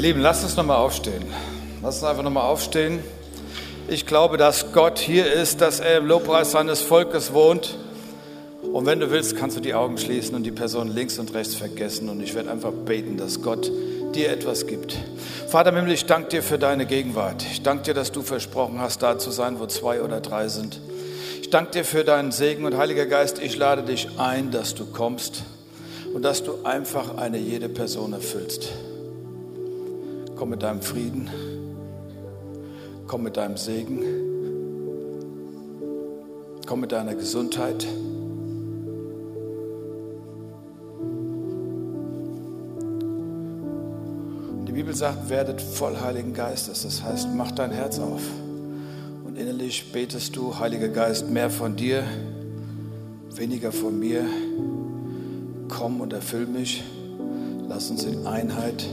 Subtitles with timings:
[0.00, 1.22] Ihr Lieben, lasst uns nochmal aufstehen.
[1.82, 3.00] Lasst uns einfach nochmal aufstehen.
[3.86, 7.76] Ich glaube, dass Gott hier ist, dass er im Lobpreis seines Volkes wohnt.
[8.62, 11.54] Und wenn du willst, kannst du die Augen schließen und die Person links und rechts
[11.54, 12.08] vergessen.
[12.08, 13.70] Und ich werde einfach beten, dass Gott
[14.14, 14.96] dir etwas gibt.
[15.48, 17.44] Vater Himmel, ich danke dir für deine Gegenwart.
[17.52, 20.80] Ich danke dir, dass du versprochen hast, da zu sein, wo zwei oder drei sind.
[21.42, 24.86] Ich danke dir für deinen Segen und Heiliger Geist, ich lade dich ein, dass du
[24.86, 25.42] kommst
[26.14, 28.70] und dass du einfach eine jede Person erfüllst.
[30.40, 31.28] Komm mit deinem Frieden,
[33.06, 33.98] komm mit deinem Segen,
[36.66, 37.86] komm mit deiner Gesundheit.
[44.66, 46.84] Die Bibel sagt, werdet voll Heiligen Geistes.
[46.84, 48.22] Das heißt, mach dein Herz auf.
[49.26, 52.02] Und innerlich betest du, Heiliger Geist, mehr von dir,
[53.34, 54.24] weniger von mir.
[55.68, 56.82] Komm und erfüll mich.
[57.68, 58.86] Lass uns in Einheit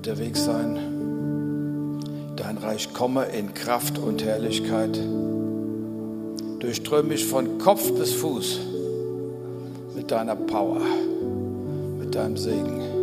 [0.00, 2.00] unterwegs sein.
[2.34, 4.98] Dein Reich komme in Kraft und Herrlichkeit.
[6.58, 8.60] Durchströme mich von Kopf bis Fuß
[9.94, 10.80] mit deiner Power,
[11.98, 12.99] mit deinem Segen.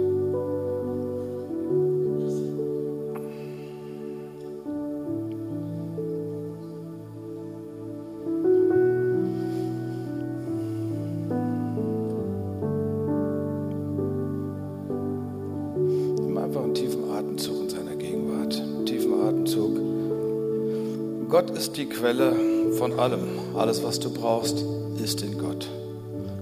[21.78, 22.36] Die Quelle
[22.78, 23.56] von allem.
[23.56, 24.66] Alles, was du brauchst,
[25.04, 25.68] ist in Gott.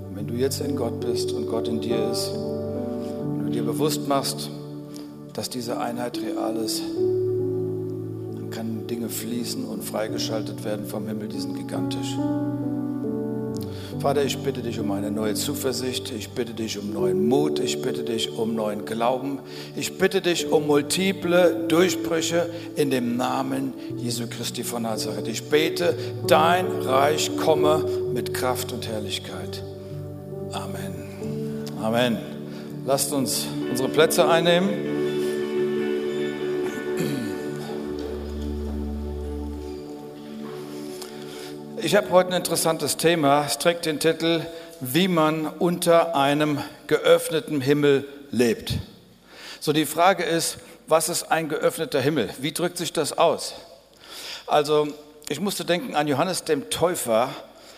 [0.07, 3.63] Und wenn du jetzt in Gott bist und Gott in dir ist, und du dir
[3.63, 4.49] bewusst machst,
[5.33, 11.39] dass diese Einheit real ist, dann können Dinge fließen und freigeschaltet werden vom Himmel, die
[11.39, 12.15] sind gigantisch.
[13.99, 17.81] Vater, ich bitte dich um eine neue Zuversicht, ich bitte dich um neuen Mut, ich
[17.81, 19.39] bitte dich um neuen Glauben,
[19.75, 25.27] ich bitte dich um multiple Durchbrüche in dem Namen Jesu Christi von Nazareth.
[25.27, 25.95] Ich bete,
[26.27, 27.83] dein Reich komme
[28.13, 29.63] mit Kraft und Herrlichkeit.
[30.51, 31.63] Amen.
[31.81, 32.17] Amen.
[32.85, 34.94] Lasst uns unsere Plätze einnehmen.
[41.85, 43.45] Ich habe heute ein interessantes Thema.
[43.45, 44.41] Es trägt den Titel,
[44.79, 46.57] wie man unter einem
[46.87, 48.73] geöffneten Himmel lebt.
[49.59, 50.57] So die Frage ist,
[50.87, 52.31] was ist ein geöffneter Himmel?
[52.39, 53.53] Wie drückt sich das aus?
[54.47, 54.87] Also
[55.29, 57.29] ich musste denken an Johannes dem Täufer.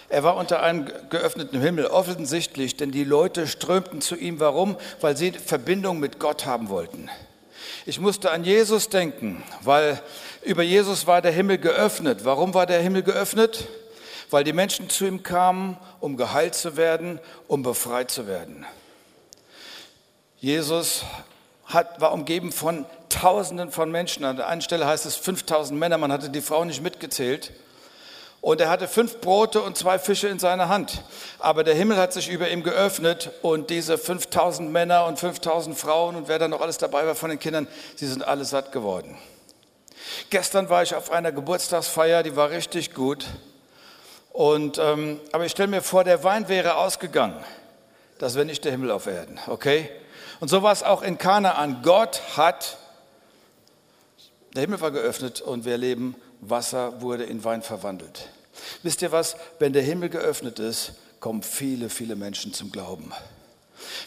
[0.07, 4.39] Er war unter einem geöffneten Himmel, offensichtlich, denn die Leute strömten zu ihm.
[4.39, 4.77] Warum?
[5.01, 7.09] Weil sie Verbindung mit Gott haben wollten.
[7.85, 10.01] Ich musste an Jesus denken, weil
[10.43, 12.23] über Jesus war der Himmel geöffnet.
[12.23, 13.67] Warum war der Himmel geöffnet?
[14.29, 18.65] Weil die Menschen zu ihm kamen, um geheilt zu werden, um befreit zu werden.
[20.39, 21.03] Jesus
[21.65, 24.25] hat, war umgeben von Tausenden von Menschen.
[24.25, 27.51] An der einen Stelle heißt es 5000 Männer, man hatte die Frau nicht mitgezählt.
[28.41, 31.03] Und er hatte fünf Brote und zwei Fische in seiner Hand.
[31.39, 36.15] Aber der Himmel hat sich über ihm geöffnet und diese 5000 Männer und 5000 Frauen
[36.15, 39.17] und wer da noch alles dabei war von den Kindern, sie sind alle satt geworden.
[40.29, 43.25] Gestern war ich auf einer Geburtstagsfeier, die war richtig gut.
[44.37, 47.43] Und, ähm, aber ich stelle mir vor, der Wein wäre ausgegangen.
[48.19, 49.89] Das wäre nicht der Himmel auf Erden, okay?
[50.39, 51.81] Und so war es auch in Kanaan.
[51.81, 52.77] Gott hat,
[54.53, 58.29] der Himmel war geöffnet und wir leben, Wasser wurde in Wein verwandelt.
[58.83, 59.37] Wisst ihr was?
[59.57, 63.11] Wenn der Himmel geöffnet ist, kommen viele, viele Menschen zum Glauben.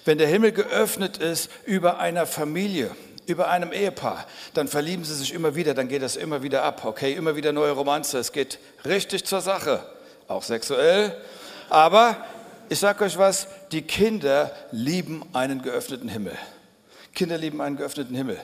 [0.05, 2.95] Wenn der Himmel geöffnet ist über einer Familie,
[3.27, 6.85] über einem Ehepaar, dann verlieben sie sich immer wieder, dann geht das immer wieder ab,
[6.85, 7.15] okay?
[7.15, 9.85] Immer wieder neue Romanze, es geht richtig zur Sache,
[10.31, 11.17] auch sexuell.
[11.69, 12.17] Aber
[12.69, 16.37] ich sage euch was, die Kinder lieben einen geöffneten Himmel.
[17.15, 18.41] Kinder lieben einen geöffneten Himmel.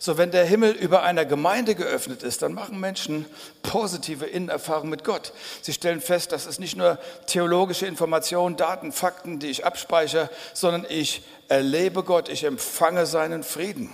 [0.00, 3.26] So, wenn der Himmel über einer Gemeinde geöffnet ist, dann machen Menschen
[3.62, 5.32] positive Innenerfahrungen mit Gott.
[5.60, 10.86] Sie stellen fest, das ist nicht nur theologische Informationen, Daten, Fakten, die ich abspeichere, sondern
[10.88, 13.92] ich erlebe Gott, ich empfange seinen Frieden.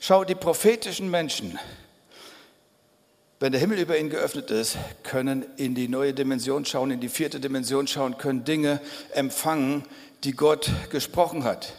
[0.00, 1.58] Schau, die prophetischen Menschen,
[3.40, 7.08] wenn der Himmel über ihnen geöffnet ist, können in die neue Dimension schauen, in die
[7.08, 8.80] vierte Dimension schauen, können Dinge
[9.12, 9.84] empfangen,
[10.24, 11.74] die Gott gesprochen hat.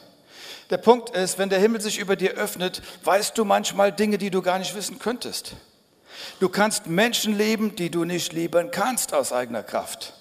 [0.69, 4.29] Der Punkt ist, wenn der Himmel sich über dir öffnet, weißt du manchmal Dinge, die
[4.29, 5.55] du gar nicht wissen könntest.
[6.39, 10.13] Du kannst Menschen lieben, die du nicht lieben kannst aus eigener Kraft.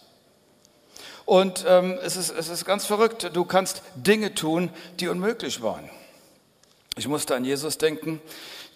[1.24, 5.90] Und ähm, es, ist, es ist ganz verrückt, du kannst Dinge tun, die unmöglich waren.
[6.96, 8.20] Ich musste an Jesus denken.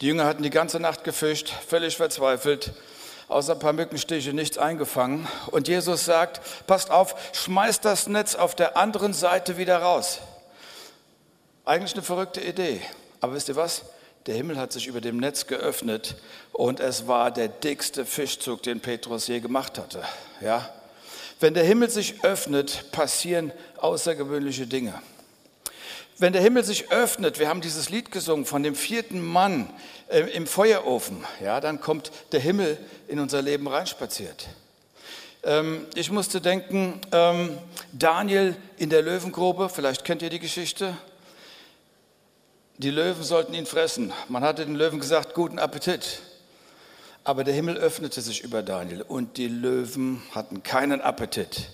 [0.03, 2.73] Die Jünger hatten die ganze Nacht gefischt, völlig verzweifelt,
[3.29, 5.29] außer ein paar Mückenstiche nichts eingefangen.
[5.53, 10.19] Und Jesus sagt, passt auf, schmeißt das Netz auf der anderen Seite wieder raus.
[11.65, 12.81] Eigentlich eine verrückte Idee.
[13.21, 13.83] Aber wisst ihr was?
[14.27, 16.17] Der Himmel hat sich über dem Netz geöffnet
[16.53, 20.03] und es war der dickste Fischzug, den Petrus je gemacht hatte.
[20.41, 20.69] Ja?
[21.39, 25.01] Wenn der Himmel sich öffnet, passieren außergewöhnliche Dinge.
[26.19, 29.69] Wenn der Himmel sich öffnet, wir haben dieses Lied gesungen von dem vierten Mann
[30.09, 32.79] äh, im Feuerofen, ja, dann kommt der Himmel
[33.09, 34.49] in unser Leben reinspaziert.
[35.43, 37.59] Ähm, ich musste denken, ähm,
[37.93, 40.97] Daniel in der Löwengrube, vielleicht kennt ihr die Geschichte.
[42.79, 44.13] Die Löwen sollten ihn fressen.
[44.29, 46.21] Man hatte den Löwen gesagt, guten Appetit.
[47.25, 51.69] Aber der Himmel öffnete sich über Daniel und die Löwen hatten keinen Appetit.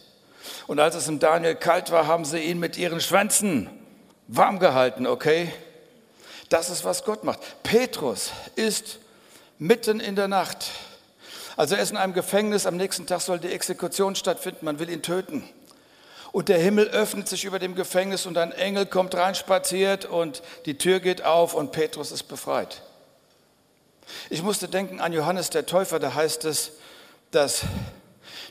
[0.66, 3.68] Und als es im Daniel kalt war, haben sie ihn mit ihren Schwänzen
[4.28, 5.52] warm gehalten, okay?
[6.48, 7.40] Das ist, was Gott macht.
[7.62, 8.98] Petrus ist
[9.58, 10.70] mitten in der Nacht.
[11.56, 14.88] Also er ist in einem Gefängnis, am nächsten Tag soll die Exekution stattfinden, man will
[14.88, 15.42] ihn töten.
[16.30, 20.42] Und der Himmel öffnet sich über dem Gefängnis und ein Engel kommt rein spaziert und
[20.66, 22.82] die Tür geht auf und Petrus ist befreit.
[24.30, 26.72] Ich musste denken an Johannes der Täufer, da heißt es,
[27.30, 27.62] dass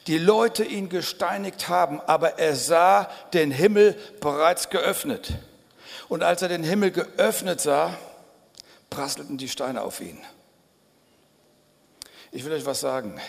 [0.07, 5.33] die Leute ihn gesteinigt haben, aber er sah den Himmel bereits geöffnet.
[6.09, 7.97] Und als er den Himmel geöffnet sah,
[8.89, 10.19] prasselten die Steine auf ihn.
[12.31, 13.19] Ich will euch was sagen.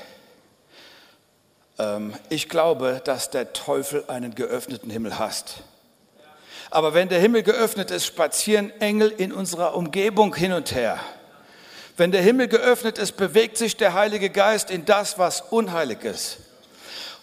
[1.79, 5.63] Ähm, ich glaube, dass der Teufel einen geöffneten Himmel hasst.
[6.71, 11.01] Aber wenn der Himmel geöffnet ist, spazieren Engel in unserer Umgebung hin und her.
[11.97, 16.39] Wenn der Himmel geöffnet ist, bewegt sich der Heilige Geist in das, was unheilig ist.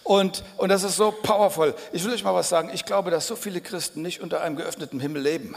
[0.05, 1.73] Und, und das ist so powerful.
[1.91, 2.69] Ich will euch mal was sagen.
[2.71, 5.55] Ich glaube, dass so viele Christen nicht unter einem geöffneten Himmel leben.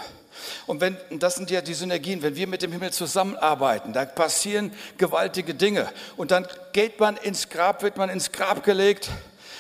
[0.66, 4.72] Und wenn, das sind ja die Synergien, wenn wir mit dem Himmel zusammenarbeiten, da passieren
[4.96, 5.86] gewaltige Dinge.
[6.16, 9.10] Und dann geht man ins Grab, wird man ins Grab gelegt.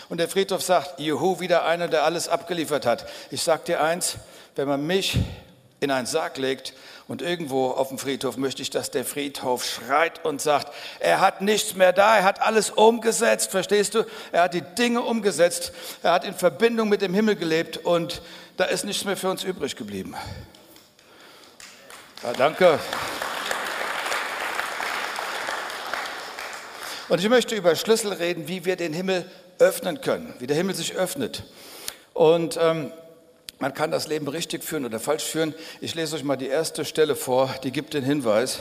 [0.08, 3.04] Und der Friedhof sagt, Juhu, wieder einer, der alles abgeliefert hat.
[3.30, 4.16] Ich sag dir eins,
[4.56, 5.18] wenn man mich
[5.80, 6.72] in einen Sarg legt
[7.08, 11.40] und irgendwo auf dem Friedhof möchte ich, dass der Friedhof schreit und sagt, er hat
[11.40, 14.04] nichts mehr da, er hat alles umgesetzt, verstehst du?
[14.30, 15.72] Er hat die Dinge umgesetzt,
[16.02, 18.20] er hat in Verbindung mit dem Himmel gelebt und
[18.58, 20.14] da ist nichts mehr für uns übrig geblieben.
[22.22, 22.78] Ja, danke.
[27.08, 30.74] Und ich möchte über Schlüssel reden, wie wir den Himmel öffnen können, wie der Himmel
[30.74, 31.44] sich öffnet.
[32.12, 32.92] Und ähm,
[33.58, 35.54] man kann das Leben richtig führen oder falsch führen.
[35.80, 38.60] Ich lese euch mal die erste Stelle vor, die gibt den Hinweis.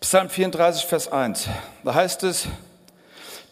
[0.00, 1.48] Psalm 34, Vers 1.
[1.82, 2.46] Da heißt es,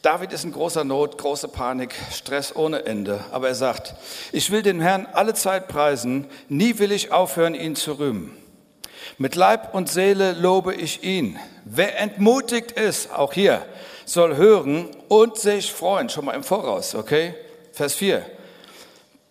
[0.02, 3.24] David ist in großer Not, große Panik, Stress ohne Ende.
[3.30, 3.94] Aber er sagt,
[4.32, 8.36] ich will den Herrn alle Zeit preisen, nie will ich aufhören, ihn zu rühmen.
[9.18, 11.38] Mit Leib und Seele lobe ich ihn.
[11.64, 13.64] Wer entmutigt ist, auch hier,
[14.04, 16.08] soll hören und sich freuen.
[16.08, 17.34] Schon mal im Voraus, okay?
[17.72, 18.24] Vers 4.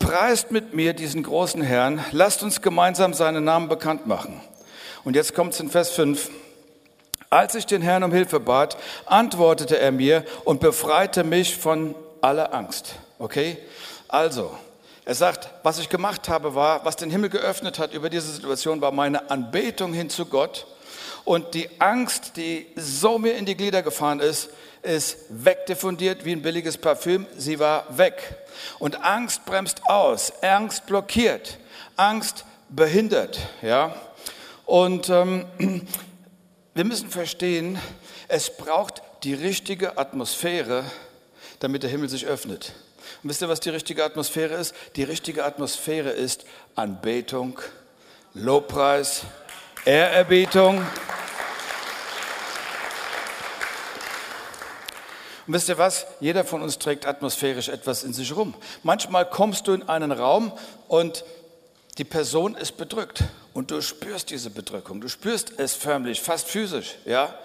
[0.02, 4.42] Preist mit mir diesen großen Herrn, lasst uns gemeinsam seinen Namen bekannt machen.
[5.04, 6.32] Und jetzt kommt es in Vers 5.
[7.30, 12.52] Als ich den Herrn um Hilfe bat, antwortete er mir und befreite mich von aller
[12.52, 12.96] Angst.
[13.20, 13.58] Okay?
[14.08, 14.58] Also,
[15.06, 18.82] er sagt, was ich gemacht habe, war, was den Himmel geöffnet hat über diese Situation,
[18.82, 20.66] war meine Anbetung hin zu Gott.
[21.26, 24.50] Und die Angst, die so mir in die Glieder gefahren ist,
[24.84, 27.28] ist wegdiffundiert wie ein billiges Parfüm.
[27.38, 28.36] Sie war weg.
[28.80, 31.58] Und Angst bremst aus, Angst blockiert,
[31.96, 33.40] Angst behindert.
[33.62, 33.96] Ja?
[34.66, 35.46] Und ähm,
[36.74, 37.80] wir müssen verstehen,
[38.28, 40.84] es braucht die richtige Atmosphäre,
[41.60, 42.74] damit der Himmel sich öffnet.
[43.22, 44.74] Und wisst ihr, was die richtige Atmosphäre ist?
[44.96, 47.60] Die richtige Atmosphäre ist Anbetung,
[48.34, 49.24] Lobpreis,
[49.86, 50.82] Ehrerbietung.
[55.52, 56.06] Und wisst ihr was?
[56.22, 58.54] Jeder von uns trägt atmosphärisch etwas in sich rum.
[58.84, 60.54] Manchmal kommst du in einen Raum
[60.88, 61.26] und
[61.98, 65.02] die Person ist bedrückt und du spürst diese Bedrückung.
[65.02, 67.38] Du spürst es förmlich, fast physisch, ja?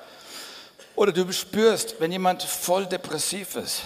[0.94, 3.82] Oder du spürst, wenn jemand voll depressiv ist.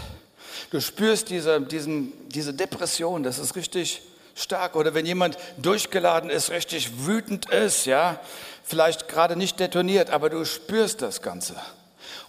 [0.70, 4.02] Du spürst diese, diesen, diese Depression, das ist richtig
[4.34, 4.76] stark.
[4.76, 8.20] Oder wenn jemand durchgeladen ist, richtig wütend ist, ja?
[8.64, 11.56] Vielleicht gerade nicht detoniert, aber du spürst das Ganze.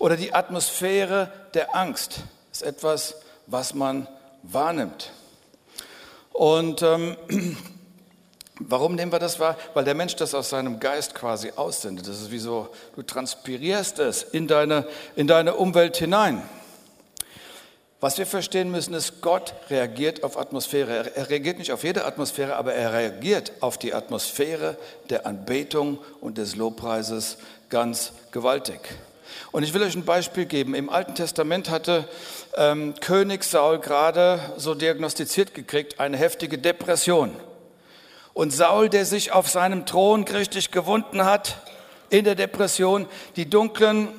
[0.01, 4.08] Oder die Atmosphäre der Angst ist etwas, was man
[4.41, 5.12] wahrnimmt.
[6.34, 7.15] Und ähm,
[8.60, 9.58] warum nehmen wir das wahr?
[9.75, 12.08] Weil der Mensch das aus seinem Geist quasi aussendet.
[12.08, 16.41] Das ist wie so, du transpirierst es in deine, in deine Umwelt hinein.
[18.00, 21.15] Was wir verstehen müssen, ist, Gott reagiert auf Atmosphäre.
[21.15, 24.77] Er reagiert nicht auf jede Atmosphäre, aber er reagiert auf die Atmosphäre
[25.12, 27.38] der Anbetung und des Lobpreises
[27.70, 28.79] ganz gewaltig.
[29.51, 30.75] Und ich will euch ein Beispiel geben.
[30.75, 32.07] Im Alten Testament hatte
[32.55, 37.35] ähm, König Saul gerade so diagnostiziert gekriegt eine heftige Depression.
[38.33, 41.57] Und Saul, der sich auf seinem Thron richtig gewunden hat,
[42.09, 44.09] in der Depression, die dunklen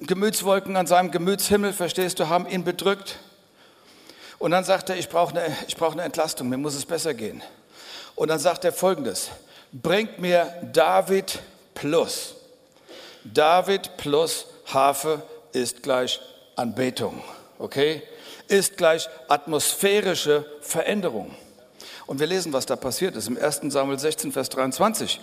[0.00, 3.18] Gemütswolken an seinem Gemütshimmel, verstehst du, haben ihn bedrückt.
[4.38, 7.14] Und dann sagt er, ich brauche eine, ich brauche eine Entlastung, mir muss es besser
[7.14, 7.42] gehen.
[8.14, 9.30] Und dann sagt er folgendes,
[9.72, 11.38] bringt mir David
[11.74, 12.34] plus.
[13.24, 16.20] David plus Harfe ist gleich
[16.56, 17.22] Anbetung,
[17.58, 18.02] okay?
[18.48, 21.34] Ist gleich atmosphärische Veränderung.
[22.06, 23.60] Und wir lesen, was da passiert ist im 1.
[23.68, 25.20] Samuel 16, Vers 23.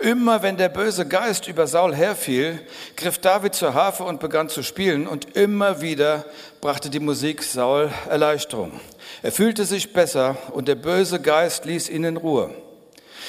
[0.00, 2.60] Immer wenn der böse Geist über Saul herfiel,
[2.96, 6.24] griff David zur Harfe und begann zu spielen und immer wieder
[6.60, 8.80] brachte die Musik Saul Erleichterung.
[9.22, 12.52] Er fühlte sich besser und der böse Geist ließ ihn in Ruhe.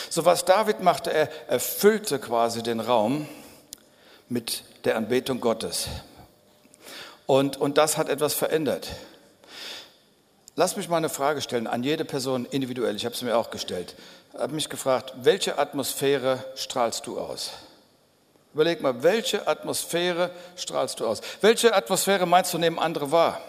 [0.09, 3.27] So was David machte, er erfüllte quasi den Raum
[4.29, 5.87] mit der Anbetung Gottes.
[7.25, 8.89] Und, und das hat etwas verändert.
[10.55, 12.95] Lass mich mal eine Frage stellen an jede Person individuell.
[12.95, 13.95] Ich habe es mir auch gestellt.
[14.33, 17.51] Ich habe mich gefragt, welche Atmosphäre strahlst du aus?
[18.53, 21.21] Überleg mal, welche Atmosphäre strahlst du aus?
[21.41, 23.39] Welche Atmosphäre meinst du nehmen andere wahr?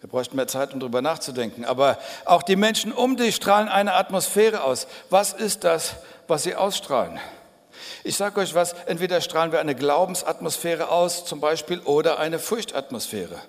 [0.00, 1.64] Wir bräuchten mehr Zeit, um darüber nachzudenken.
[1.64, 4.86] Aber auch die Menschen um dich strahlen eine Atmosphäre aus.
[5.08, 5.94] Was ist das,
[6.28, 7.18] was sie ausstrahlen?
[8.04, 13.40] Ich sage euch was, entweder strahlen wir eine Glaubensatmosphäre aus, zum Beispiel, oder eine Furchtatmosphäre.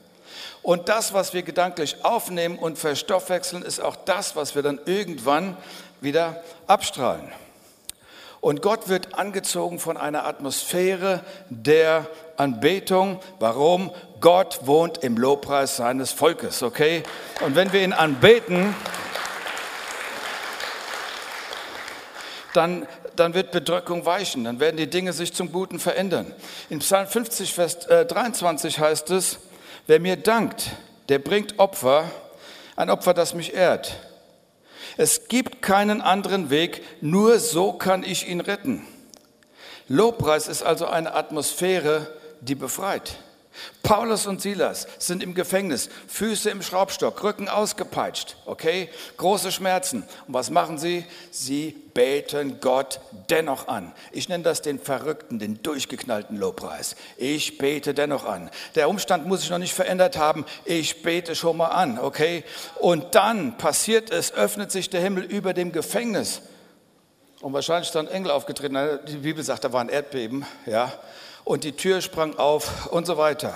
[0.63, 5.55] Und das, was wir gedanklich aufnehmen und verstoffwechseln, ist auch das, was wir dann irgendwann
[6.01, 7.31] wieder abstrahlen.
[8.39, 12.07] Und Gott wird angezogen von einer Atmosphäre der
[12.37, 13.19] Anbetung.
[13.39, 13.91] Warum?
[14.21, 17.03] Gott wohnt im Lobpreis seines Volkes, okay?
[17.41, 18.75] Und wenn wir ihn anbeten,
[22.53, 22.87] dann,
[23.19, 26.33] dann wird Bedrückung weichen, dann werden die Dinge sich zum Guten verändern.
[26.69, 29.39] In Psalm 50, Vers 23 heißt es,
[29.87, 30.71] Wer mir dankt,
[31.07, 32.11] der bringt Opfer,
[32.75, 33.97] ein Opfer, das mich ehrt.
[34.97, 38.85] Es gibt keinen anderen Weg, nur so kann ich ihn retten.
[39.87, 42.07] Lobpreis ist also eine Atmosphäre,
[42.41, 43.17] die befreit.
[43.83, 48.89] Paulus und Silas sind im Gefängnis, Füße im Schraubstock, Rücken ausgepeitscht, okay?
[49.17, 50.03] Große Schmerzen.
[50.27, 51.05] Und was machen sie?
[51.31, 52.99] Sie beten Gott
[53.29, 53.91] dennoch an.
[54.11, 56.95] Ich nenne das den verrückten, den durchgeknallten Lobpreis.
[57.17, 58.51] Ich bete dennoch an.
[58.75, 60.45] Der Umstand muss sich noch nicht verändert haben.
[60.65, 62.43] Ich bete schon mal an, okay?
[62.75, 66.41] Und dann passiert es, öffnet sich der Himmel über dem Gefängnis.
[67.41, 68.99] Und wahrscheinlich ist dann Engel aufgetreten.
[69.07, 70.91] Die Bibel sagt, da war ein Erdbeben, ja
[71.47, 73.53] und die Tür sprang auf und so weiter.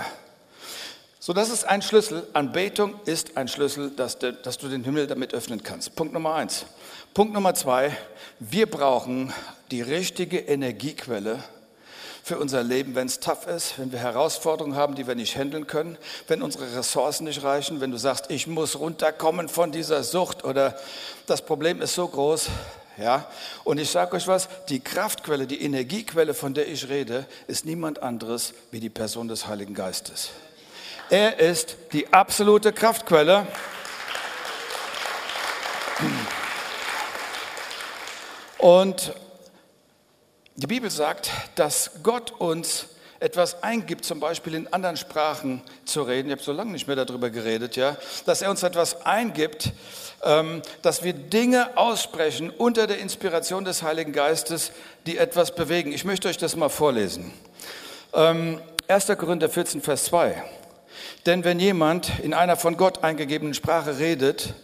[1.20, 2.26] So, das ist ein Schlüssel.
[2.34, 5.96] Anbetung ist ein Schlüssel, dass, de, dass du den Himmel damit öffnen kannst.
[5.96, 6.66] Punkt Nummer eins.
[7.14, 7.96] Punkt Nummer zwei.
[8.40, 9.34] Wir brauchen
[9.70, 11.44] die richtige Energiequelle
[12.24, 15.68] für unser Leben, wenn es tough ist, wenn wir Herausforderungen haben, die wir nicht handeln
[15.68, 20.44] können, wenn unsere Ressourcen nicht reichen, wenn du sagst, ich muss runterkommen von dieser Sucht
[20.44, 20.80] oder
[21.28, 22.48] das Problem ist so groß,
[22.98, 23.28] ja?
[23.64, 28.04] Und ich sage euch was, die Kraftquelle, die Energiequelle, von der ich rede, ist niemand
[28.04, 30.30] anderes wie die Person des Heiligen Geistes.
[31.10, 33.46] Er ist die absolute Kraftquelle.
[38.58, 39.14] Und
[40.56, 42.88] die Bibel sagt, dass Gott uns
[43.22, 46.30] etwas eingibt, zum Beispiel in anderen Sprachen zu reden.
[46.30, 49.72] Ich habe so lange nicht mehr darüber geredet, ja, dass er uns etwas eingibt,
[50.24, 54.72] ähm, dass wir Dinge aussprechen unter der Inspiration des Heiligen Geistes,
[55.06, 55.92] die etwas bewegen.
[55.92, 57.32] Ich möchte euch das mal vorlesen.
[58.12, 58.60] 1.
[59.10, 60.44] Ähm, Korinther 14, Vers 2.
[61.28, 64.56] Denn wenn jemand in einer von Gott eingegebenen Sprache redet,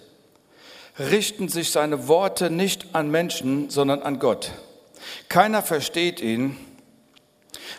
[0.97, 4.51] richten sich seine Worte nicht an Menschen, sondern an Gott.
[5.29, 6.57] Keiner versteht ihn,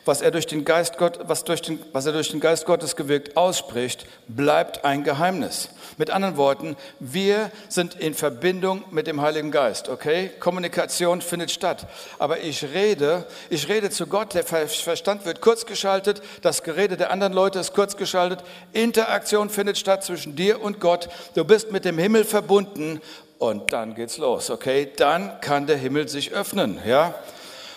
[0.04, 2.96] was er durch den Geist, Gott, was, durch den, was er durch den Geist Gottes
[2.96, 5.70] gewirkt ausspricht, bleibt ein Geheimnis.
[5.96, 10.30] Mit anderen Worten, wir sind in Verbindung mit dem Heiligen Geist, okay?
[10.40, 11.86] Kommunikation findet statt.
[12.18, 17.32] Aber ich rede, ich rede zu Gott, der Verstand wird kurzgeschaltet, das Gerede der anderen
[17.32, 18.40] Leute ist kurzgeschaltet,
[18.72, 21.08] Interaktion findet statt zwischen dir und Gott.
[21.34, 23.00] Du bist mit dem Himmel verbunden
[23.38, 24.90] und dann geht's los, okay?
[24.96, 27.14] Dann kann der Himmel sich öffnen, ja?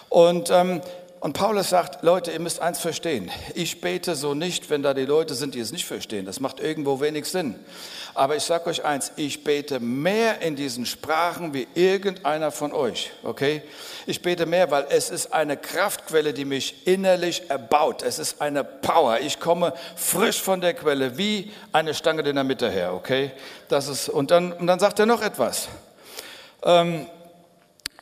[0.10, 0.82] Und ähm,
[1.22, 3.30] und Paulus sagt, Leute, ihr müsst eins verstehen.
[3.54, 6.26] Ich bete so nicht, wenn da die Leute sind, die es nicht verstehen.
[6.26, 7.60] Das macht irgendwo wenig Sinn.
[8.16, 13.12] Aber ich sage euch eins, ich bete mehr in diesen Sprachen wie irgendeiner von euch.
[13.22, 13.62] Okay?
[14.08, 18.02] Ich bete mehr, weil es ist eine Kraftquelle, die mich innerlich erbaut.
[18.02, 19.20] Es ist eine Power.
[19.20, 22.96] Ich komme frisch von der Quelle, wie eine Stange in der Mitte her.
[22.96, 23.32] Okay?
[23.68, 25.68] Das ist, und, dann, und dann sagt er noch etwas.
[26.64, 27.06] Ähm,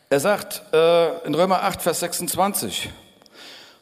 [0.09, 2.89] er sagt äh, in Römer 8, Vers 26,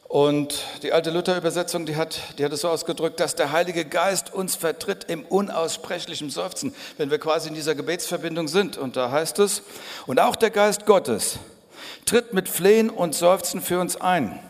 [0.08, 4.32] Und die alte Luther-Übersetzung, die hat, die hat es so ausgedrückt, dass der Heilige Geist
[4.32, 8.78] uns vertritt im unaussprechlichen Seufzen, wenn wir quasi in dieser Gebetsverbindung sind.
[8.78, 9.62] Und da heißt es,
[10.06, 11.38] und auch der Geist Gottes
[12.06, 14.40] tritt mit Flehen und Seufzen für uns ein.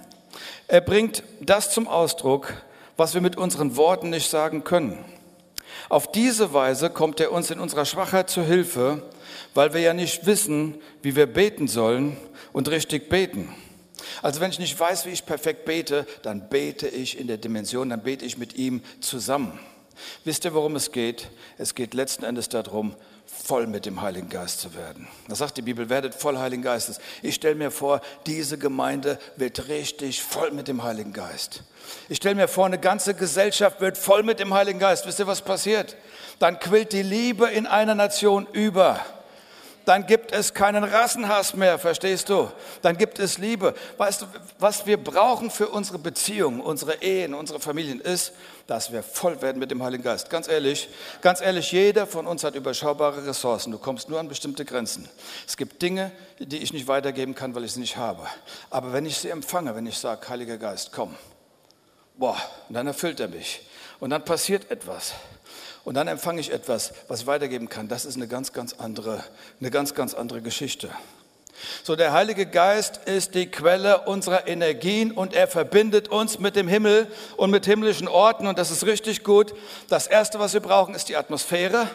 [0.69, 2.55] Er bringt das zum Ausdruck,
[2.97, 5.05] was wir mit unseren Worten nicht sagen können.
[5.88, 9.03] Auf diese Weise kommt er uns in unserer Schwachheit zu Hilfe,
[9.55, 12.17] weil wir ja nicht wissen, wie wir beten sollen
[12.53, 13.53] und richtig beten.
[14.22, 17.90] Also wenn ich nicht weiß, wie ich perfekt bete, dann bete ich in der Dimension,
[17.90, 19.58] dann bete ich mit ihm zusammen.
[20.25, 21.28] Wisst ihr, worum es geht?
[21.58, 22.94] Es geht letzten Endes darum,
[23.26, 25.08] voll mit dem Heiligen Geist zu werden.
[25.28, 26.98] Das sagt die Bibel, werdet voll Heiligen Geistes.
[27.22, 31.62] Ich stelle mir vor, diese Gemeinde wird richtig voll mit dem Heiligen Geist.
[32.08, 35.06] Ich stelle mir vor, eine ganze Gesellschaft wird voll mit dem Heiligen Geist.
[35.06, 35.96] Wisst ihr, was passiert?
[36.38, 39.00] Dann quillt die Liebe in einer Nation über
[39.88, 42.50] dann gibt es keinen Rassenhass mehr, verstehst du?
[42.83, 43.75] Dann gibt es Liebe.
[43.97, 44.26] Weißt du,
[44.59, 48.35] was wir brauchen für unsere Beziehungen, unsere Ehen, unsere Familien ist,
[48.66, 50.28] dass wir voll werden mit dem Heiligen Geist.
[50.28, 50.90] Ganz ehrlich,
[51.23, 53.73] ganz ehrlich, jeder von uns hat überschaubare Ressourcen.
[53.73, 55.09] Du kommst nur an bestimmte Grenzen.
[55.47, 58.26] Es gibt Dinge, die ich nicht weitergeben kann, weil ich sie nicht habe.
[58.68, 61.14] Aber wenn ich sie empfange, wenn ich sage, Heiliger Geist, komm,
[62.18, 62.37] boah,
[62.68, 63.62] und dann erfüllt er mich.
[64.00, 65.14] Und dann passiert etwas
[65.88, 67.88] und dann empfange ich etwas, was ich weitergeben kann.
[67.88, 69.25] Das ist eine ganz, ganz andere,
[69.59, 70.90] eine ganz, ganz andere Geschichte.
[71.83, 76.68] So, der Heilige Geist ist die Quelle unserer Energien und er verbindet uns mit dem
[76.68, 79.54] Himmel und mit himmlischen Orten und das ist richtig gut.
[79.88, 81.88] Das erste, was wir brauchen, ist die Atmosphäre,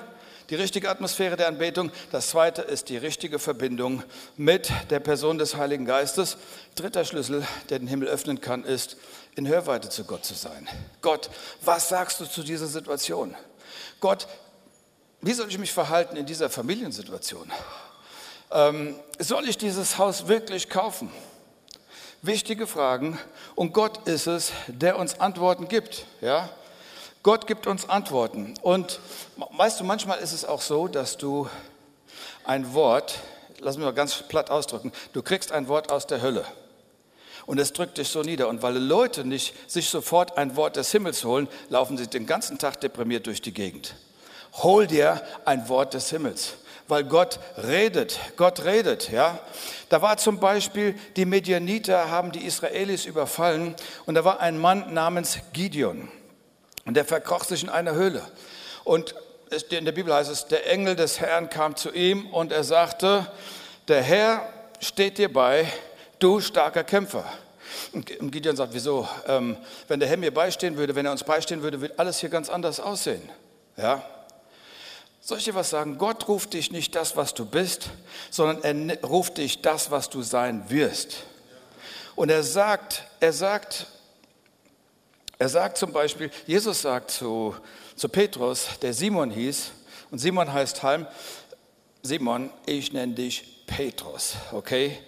[0.50, 1.92] die richtige Atmosphäre der Anbetung.
[2.12, 4.02] Das zweite ist die richtige Verbindung
[4.38, 6.38] mit der Person des Heiligen Geistes.
[6.74, 8.98] Dritter Schlüssel, der den Himmel öffnen kann, ist
[9.36, 10.68] in Hörweite zu Gott zu sein.
[11.02, 11.30] Gott,
[11.62, 13.36] was sagst du zu dieser Situation?
[14.04, 14.28] Gott,
[15.22, 17.50] wie soll ich mich verhalten in dieser Familiensituation?
[18.52, 21.10] Ähm, soll ich dieses Haus wirklich kaufen?
[22.22, 23.18] Wichtige Fragen.
[23.56, 26.06] Und Gott ist es, der uns Antworten gibt.
[26.20, 26.50] Ja?
[27.24, 28.56] Gott gibt uns Antworten.
[28.62, 29.00] Und
[29.38, 31.48] weißt du, manchmal ist es auch so, dass du
[32.44, 33.22] ein Wort,
[33.60, 36.46] lass mich mal ganz platt ausdrücken, du kriegst ein Wort aus der Hölle.
[37.46, 38.48] Und es drückt dich so nieder.
[38.48, 42.58] Und weil Leute nicht sich sofort ein Wort des Himmels holen, laufen sie den ganzen
[42.58, 43.96] Tag deprimiert durch die Gegend.
[44.62, 46.56] Hol dir ein Wort des Himmels
[46.88, 48.20] weil Gott redet.
[48.36, 49.40] Gott redet, ja.
[49.90, 53.76] Da war zum Beispiel, die Medianiter haben die Israelis überfallen
[54.06, 56.10] und da war ein Mann namens Gideon
[56.86, 58.22] und der verkroch sich in einer Höhle.
[58.84, 59.16] Und
[59.70, 63.32] in der Bibel heißt es, der Engel des Herrn kam zu ihm und er sagte,
[63.88, 64.48] der Herr
[64.80, 65.72] steht dir bei,
[66.20, 67.26] du starker Kämpfer.
[67.92, 69.08] Und Gideon sagt, wieso?
[69.28, 72.30] Ähm, wenn der Herr mir beistehen würde, wenn er uns beistehen würde, würde alles hier
[72.30, 73.22] ganz anders aussehen.
[73.78, 74.04] Ja?
[75.22, 75.98] Soll ich dir was sagen?
[75.98, 77.90] Gott ruft dich nicht das, was du bist,
[78.30, 81.24] sondern er ruft dich das, was du sein wirst.
[82.16, 83.88] Und er sagt, er sagt,
[85.40, 87.56] er sagt zum Beispiel, Jesus sagt zu,
[87.96, 89.72] zu Petrus, der Simon hieß,
[90.12, 91.08] und Simon heißt Halm,
[92.04, 95.00] Simon, ich nenne dich Petrus, okay?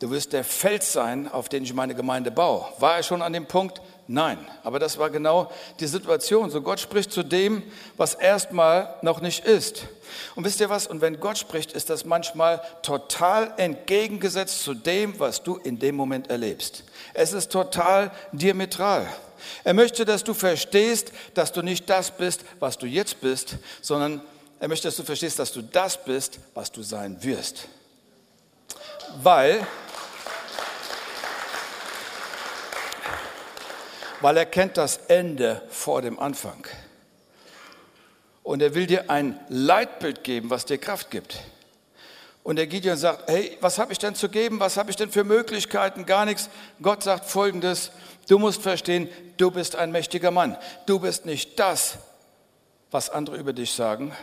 [0.00, 2.66] Du wirst der Fels sein, auf den ich meine Gemeinde baue.
[2.78, 3.80] War er schon an dem Punkt?
[4.06, 4.38] Nein.
[4.62, 6.50] Aber das war genau die Situation.
[6.50, 7.64] So Gott spricht zu dem,
[7.96, 9.86] was erstmal noch nicht ist.
[10.36, 10.86] Und wisst ihr was?
[10.86, 15.96] Und wenn Gott spricht, ist das manchmal total entgegengesetzt zu dem, was du in dem
[15.96, 16.84] Moment erlebst.
[17.12, 19.06] Es ist total diametral.
[19.64, 24.22] Er möchte, dass du verstehst, dass du nicht das bist, was du jetzt bist, sondern
[24.60, 27.68] er möchte, dass du verstehst, dass du das bist, was du sein wirst.
[29.22, 29.66] Weil
[34.20, 36.66] weil er kennt das Ende vor dem Anfang.
[38.42, 41.38] Und er will dir ein Leitbild geben, was dir Kraft gibt.
[42.42, 44.58] Und der Gideon sagt, hey, was habe ich denn zu geben?
[44.58, 46.06] Was habe ich denn für Möglichkeiten?
[46.06, 46.48] Gar nichts.
[46.80, 47.90] Gott sagt folgendes,
[48.26, 50.56] du musst verstehen, du bist ein mächtiger Mann.
[50.86, 51.98] Du bist nicht das,
[52.90, 54.14] was andere über dich sagen.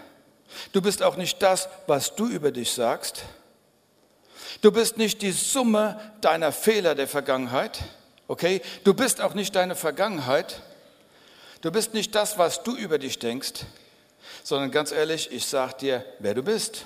[0.71, 3.25] Du bist auch nicht das, was du über dich sagst.
[4.61, 7.79] Du bist nicht die Summe deiner Fehler der Vergangenheit.
[8.27, 8.61] Okay?
[8.83, 10.61] Du bist auch nicht deine Vergangenheit.
[11.61, 13.65] Du bist nicht das, was du über dich denkst,
[14.43, 16.85] sondern ganz ehrlich, ich sage dir, wer du bist.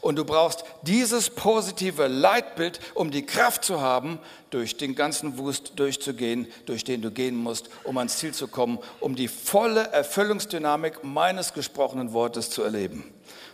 [0.00, 4.18] Und du brauchst dieses positive Leitbild, um die Kraft zu haben,
[4.50, 8.78] durch den ganzen Wust durchzugehen, durch den du gehen musst, um ans Ziel zu kommen,
[9.00, 13.12] um die volle Erfüllungsdynamik meines gesprochenen Wortes zu erleben.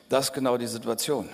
[0.09, 1.29] Das ist genau die Situation.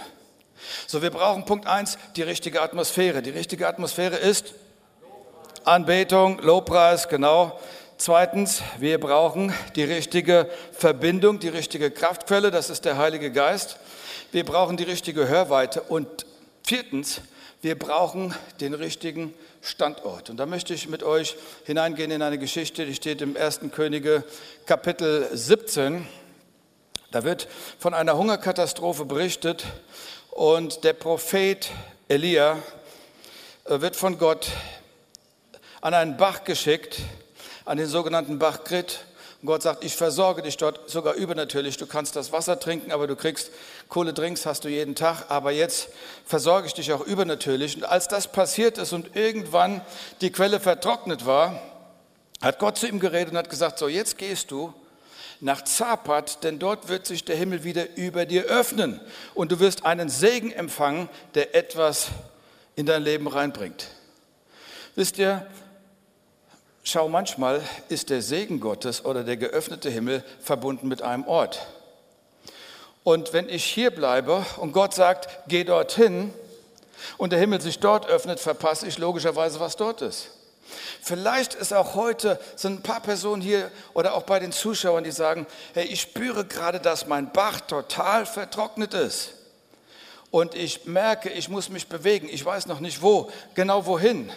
[0.87, 3.23] So, wir brauchen Punkt eins: die richtige Atmosphäre.
[3.23, 4.55] Die richtige Atmosphäre ist
[5.65, 7.59] Anbetung, Lobpreis, genau.
[7.97, 13.79] Zweitens, wir brauchen die richtige Verbindung, die richtige Kraftquelle, das ist der Heilige Geist.
[14.31, 15.83] Wir brauchen die richtige Hörweite.
[15.83, 16.27] Und
[16.63, 17.23] viertens,
[17.65, 20.29] Wir brauchen den richtigen Standort.
[20.29, 23.61] Und da möchte ich mit euch hineingehen in eine Geschichte, die steht im 1.
[23.73, 24.23] Könige
[24.67, 26.07] Kapitel 17.
[27.11, 27.49] Da wird
[27.79, 29.65] von einer Hungerkatastrophe berichtet
[30.31, 31.71] und der Prophet
[32.09, 32.59] Elia
[33.65, 34.51] äh, wird von Gott
[35.85, 37.01] an einen Bach geschickt,
[37.67, 39.01] an den sogenannten Bach Grit.
[39.43, 41.77] Und Gott sagt, ich versorge dich dort sogar übernatürlich.
[41.77, 43.51] Du kannst das Wasser trinken, aber du kriegst
[43.91, 45.27] Kohledrinks, hast du jeden Tag.
[45.29, 45.91] Aber jetzt
[46.25, 47.77] versorge ich dich auch übernatürlich.
[47.77, 49.83] Und als das passiert ist und irgendwann
[50.23, 51.61] die Quelle vertrocknet war,
[52.41, 54.73] hat Gott zu ihm geredet und hat gesagt, so jetzt gehst du
[55.41, 59.03] nach Zapat, denn dort wird sich der Himmel wieder über dir öffnen
[59.35, 62.07] und du wirst einen Segen empfangen, der etwas
[62.75, 63.89] in dein Leben reinbringt.
[64.95, 65.47] Wisst ihr,
[66.87, 71.67] Schau, manchmal ist der Segen Gottes oder der geöffnete Himmel verbunden mit einem Ort.
[73.03, 76.31] Und wenn ich hier bleibe und Gott sagt, geh dorthin
[77.17, 80.29] und der Himmel sich dort öffnet, verpasse ich logischerweise, was dort ist.
[81.01, 85.11] Vielleicht ist auch heute, sind ein paar Personen hier oder auch bei den Zuschauern, die
[85.11, 89.31] sagen, hey, ich spüre gerade, dass mein Bach total vertrocknet ist.
[90.31, 92.29] Und ich merke, ich muss mich bewegen.
[92.31, 94.31] Ich weiß noch nicht wo, genau wohin.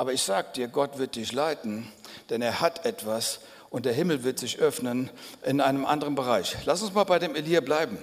[0.00, 1.86] Aber ich sage dir, Gott wird dich leiten,
[2.30, 5.10] denn er hat etwas und der Himmel wird sich öffnen
[5.44, 6.56] in einem anderen Bereich.
[6.64, 7.98] Lass uns mal bei dem Elia bleiben.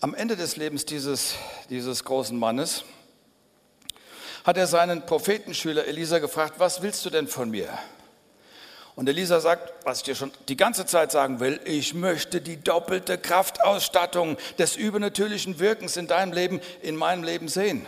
[0.00, 1.34] Am Ende des Lebens dieses,
[1.68, 2.84] dieses großen Mannes
[4.44, 7.68] hat er seinen Prophetenschüler Elisa gefragt, was willst du denn von mir?
[8.94, 12.56] Und Elisa sagt, was ich dir schon die ganze Zeit sagen will, ich möchte die
[12.56, 17.86] doppelte Kraftausstattung des übernatürlichen Wirkens in deinem Leben, in meinem Leben sehen.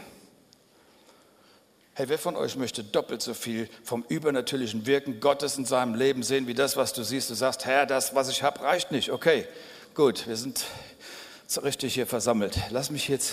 [1.98, 6.22] Hey, wer von euch möchte doppelt so viel vom übernatürlichen Wirken Gottes in seinem Leben
[6.22, 7.30] sehen, wie das, was du siehst?
[7.30, 9.10] Du sagst, Herr, das, was ich habe, reicht nicht.
[9.10, 9.46] Okay,
[9.94, 10.66] gut, wir sind
[11.46, 12.58] so richtig hier versammelt.
[12.68, 13.32] Lass mich jetzt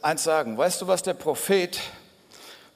[0.00, 0.56] eins sagen.
[0.56, 1.78] Weißt du, was der Prophet,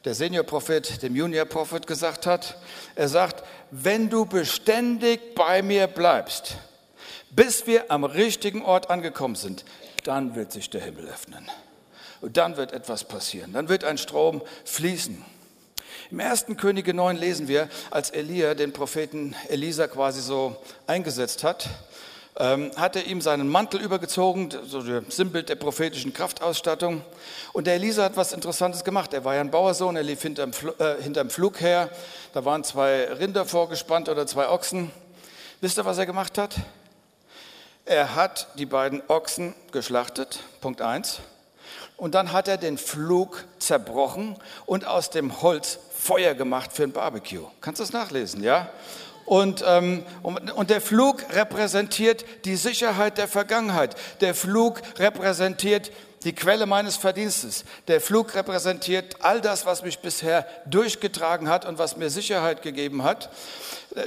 [0.05, 2.59] der Seniorprophet, dem Juniorprophet gesagt hat?
[2.95, 6.57] Er sagt, wenn du beständig bei mir bleibst,
[7.31, 9.65] bis wir am richtigen Ort angekommen sind,
[10.05, 11.51] dann wird sich der Himmel öffnen.
[12.23, 13.53] Und dann wird etwas passieren.
[13.53, 15.23] Dann wird ein Strom fließen.
[16.13, 20.57] Im ersten Könige 9 lesen wir, als Elia den Propheten Elisa quasi so
[20.87, 21.69] eingesetzt hat,
[22.39, 27.03] ähm, hat er ihm seinen Mantel übergezogen, so der Sinnbild der prophetischen Kraftausstattung.
[27.53, 29.13] Und der Elisa hat was Interessantes gemacht.
[29.15, 31.91] Er war ja ein Bauersohn, er lief hinterm, äh, hinterm Flug her.
[32.35, 34.93] Da waren zwei Rinder vorgespannt oder zwei Ochsen.
[35.61, 36.55] Wisst ihr, was er gemacht hat?
[37.85, 41.21] Er hat die beiden Ochsen geschlachtet, Punkt 1.
[42.03, 44.35] Und dann hat er den Flug zerbrochen
[44.67, 47.47] und aus dem Holz Feuer gemacht für ein Barbecue.
[47.61, 48.71] Kannst du das nachlesen, ja?
[49.25, 53.95] Und, ähm, und, der Flug repräsentiert die Sicherheit der Vergangenheit.
[54.21, 55.93] Der Flug repräsentiert
[56.25, 57.65] die Quelle meines Verdienstes.
[57.87, 63.05] Der Flug repräsentiert all das, was mich bisher durchgetragen hat und was mir Sicherheit gegeben
[63.05, 63.31] hat.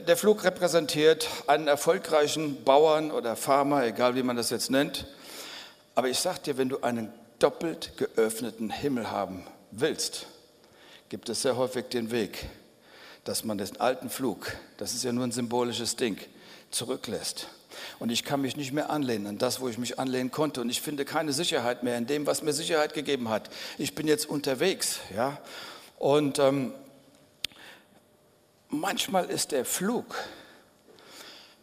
[0.05, 5.07] Der Flug repräsentiert einen erfolgreichen Bauern oder Farmer, egal wie man das jetzt nennt.
[5.95, 7.13] Aber ich sage dir, wenn du einen
[7.45, 10.25] doppelt geöffneten Himmel haben willst,
[11.09, 12.49] gibt es sehr häufig den Weg,
[13.23, 16.17] dass man den alten Flug, das ist ja nur ein symbolisches Ding,
[16.71, 17.47] zurücklässt.
[17.99, 20.59] Und ich kann mich nicht mehr anlehnen an das, wo ich mich anlehnen konnte.
[20.59, 23.51] Und ich finde keine Sicherheit mehr in dem, was mir Sicherheit gegeben hat.
[23.77, 24.97] Ich bin jetzt unterwegs.
[25.15, 25.37] Ja?
[25.99, 26.73] Und ähm,
[28.69, 30.15] manchmal ist der Flug,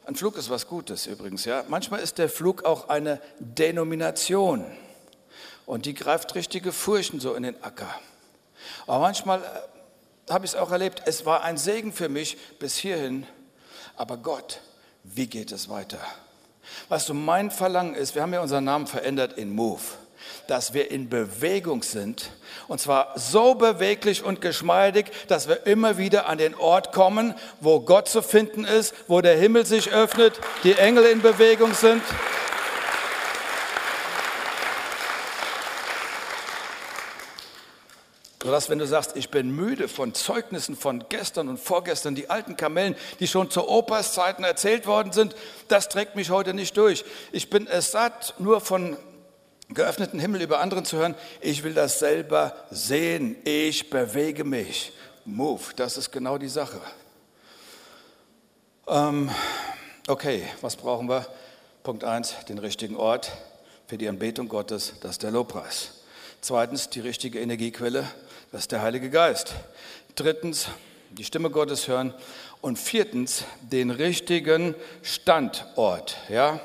[0.06, 1.64] ein Flug ist was Gutes übrigens, ja.
[1.66, 4.64] Manchmal ist der Flug auch eine Denomination.
[5.66, 7.88] Und die greift richtige Furchen so in den Acker.
[8.86, 12.76] Aber manchmal äh, habe ich es auch erlebt, es war ein Segen für mich bis
[12.76, 13.26] hierhin.
[13.96, 14.60] Aber Gott,
[15.04, 16.00] wie geht es weiter?
[16.88, 19.82] Was du, mein Verlangen ist, wir haben ja unseren Namen verändert in Move,
[20.46, 22.30] dass wir in Bewegung sind.
[22.68, 27.80] Und zwar so beweglich und geschmeidig, dass wir immer wieder an den Ort kommen, wo
[27.80, 32.02] Gott zu finden ist, wo der Himmel sich öffnet, die Engel in Bewegung sind.
[38.42, 42.56] Sodass, wenn du sagst, ich bin müde von Zeugnissen von gestern und vorgestern, die alten
[42.56, 45.36] Kamellen, die schon zu Opas Zeiten erzählt worden sind,
[45.68, 47.04] das trägt mich heute nicht durch.
[47.30, 48.96] Ich bin es satt, nur von
[49.68, 51.14] geöffneten Himmel über anderen zu hören.
[51.40, 53.36] Ich will das selber sehen.
[53.44, 54.92] Ich bewege mich.
[55.24, 56.80] Move, das ist genau die Sache.
[58.88, 59.30] Ähm,
[60.08, 61.26] okay, was brauchen wir?
[61.84, 63.30] Punkt 1, den richtigen Ort
[63.86, 66.02] für die Anbetung Gottes, das ist der Lobpreis.
[66.40, 68.04] Zweitens, die richtige Energiequelle,
[68.52, 69.54] das ist der Heilige Geist.
[70.14, 70.68] Drittens,
[71.10, 72.12] die Stimme Gottes hören.
[72.60, 76.18] Und viertens, den richtigen Standort.
[76.28, 76.60] Ja?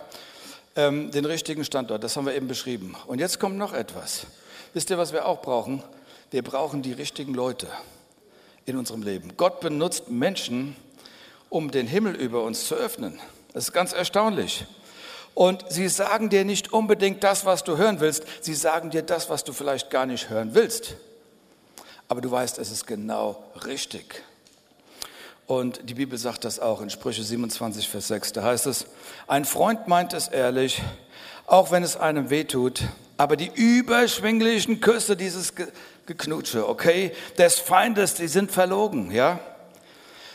[0.75, 2.95] Ähm, den richtigen Standort, das haben wir eben beschrieben.
[3.07, 4.27] Und jetzt kommt noch etwas.
[4.73, 5.81] Wisst ihr, was wir auch brauchen?
[6.29, 7.67] Wir brauchen die richtigen Leute
[8.65, 9.37] in unserem Leben.
[9.37, 10.75] Gott benutzt Menschen,
[11.49, 13.17] um den Himmel über uns zu öffnen.
[13.53, 14.65] Das ist ganz erstaunlich.
[15.33, 18.25] Und sie sagen dir nicht unbedingt das, was du hören willst.
[18.41, 20.97] Sie sagen dir das, was du vielleicht gar nicht hören willst.
[22.07, 24.23] Aber du weißt, es ist genau richtig.
[25.45, 28.33] Und die Bibel sagt das auch in Sprüche 27, Vers 6.
[28.33, 28.85] Da heißt es,
[29.27, 30.81] ein Freund meint es ehrlich,
[31.45, 32.83] auch wenn es einem wehtut,
[33.15, 35.53] aber die überschwinglichen Küsse, dieses
[36.05, 39.39] Geknutsche, okay, des Feindes, die sind verlogen, ja.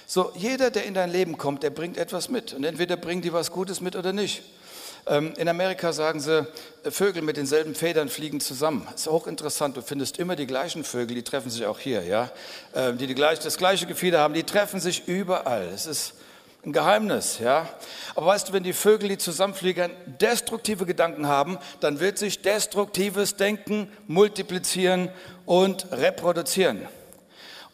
[0.07, 2.53] So, jeder, der in dein Leben kommt, der bringt etwas mit.
[2.53, 4.43] Und entweder bringen die was Gutes mit oder nicht.
[5.07, 6.47] Ähm, in Amerika sagen sie,
[6.85, 8.87] äh, Vögel mit denselben Federn fliegen zusammen.
[8.95, 9.77] Ist hochinteressant.
[9.77, 12.31] Du findest immer die gleichen Vögel, die treffen sich auch hier, ja,
[12.75, 15.69] ähm, die, die das gleiche Gefieder haben, die treffen sich überall.
[15.75, 16.15] Es ist
[16.65, 17.69] ein Geheimnis, ja.
[18.15, 23.35] Aber weißt du, wenn die Vögel, die zusammenfliegen, destruktive Gedanken haben, dann wird sich destruktives
[23.35, 25.11] Denken multiplizieren
[25.45, 26.87] und reproduzieren.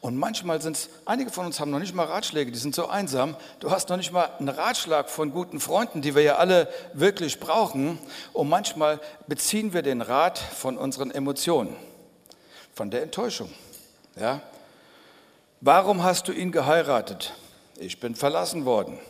[0.00, 2.86] Und manchmal sind es, einige von uns haben noch nicht mal Ratschläge, die sind so
[2.86, 3.36] einsam.
[3.58, 7.40] Du hast noch nicht mal einen Ratschlag von guten Freunden, die wir ja alle wirklich
[7.40, 7.98] brauchen.
[8.32, 11.74] Und manchmal beziehen wir den Rat von unseren Emotionen,
[12.74, 13.52] von der Enttäuschung.
[14.14, 14.40] Ja?
[15.60, 17.34] Warum hast du ihn geheiratet?
[17.76, 19.00] Ich bin verlassen worden.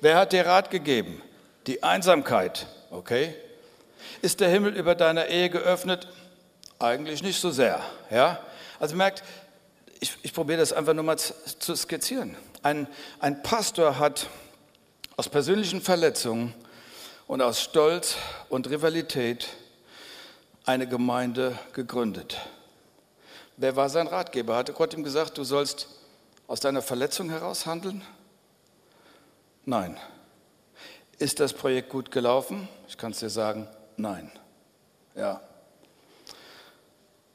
[0.00, 1.20] Wer hat dir Rat gegeben?
[1.66, 2.68] Die Einsamkeit.
[2.92, 3.34] Okay.
[4.22, 6.06] Ist der Himmel über deiner Ehe geöffnet?
[6.78, 7.80] Eigentlich nicht so sehr.
[8.10, 8.38] Ja?
[8.78, 9.24] Also merkt,
[10.00, 12.36] ich, ich probiere das einfach nur mal zu, skizzieren.
[12.62, 12.86] Ein,
[13.20, 14.28] ein Pastor hat
[15.16, 16.54] aus persönlichen Verletzungen
[17.26, 18.16] und aus Stolz
[18.48, 19.48] und Rivalität
[20.64, 22.38] eine Gemeinde gegründet.
[23.56, 24.56] Wer war sein Ratgeber?
[24.56, 25.88] Hatte Gott ihm gesagt, du sollst
[26.46, 28.02] aus deiner Verletzung heraus handeln?
[29.64, 29.98] Nein.
[31.18, 32.68] Ist das Projekt gut gelaufen?
[32.86, 34.30] Ich kann es dir sagen, nein.
[35.16, 35.40] Ja.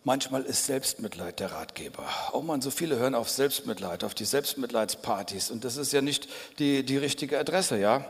[0.05, 2.03] Manchmal ist Selbstmitleid der Ratgeber.
[2.33, 5.49] Oh man, so viele hören auf Selbstmitleid, auf die Selbstmitleidspartys.
[5.49, 6.27] Und das ist ja nicht
[6.59, 8.03] die, die richtige Adresse, ja.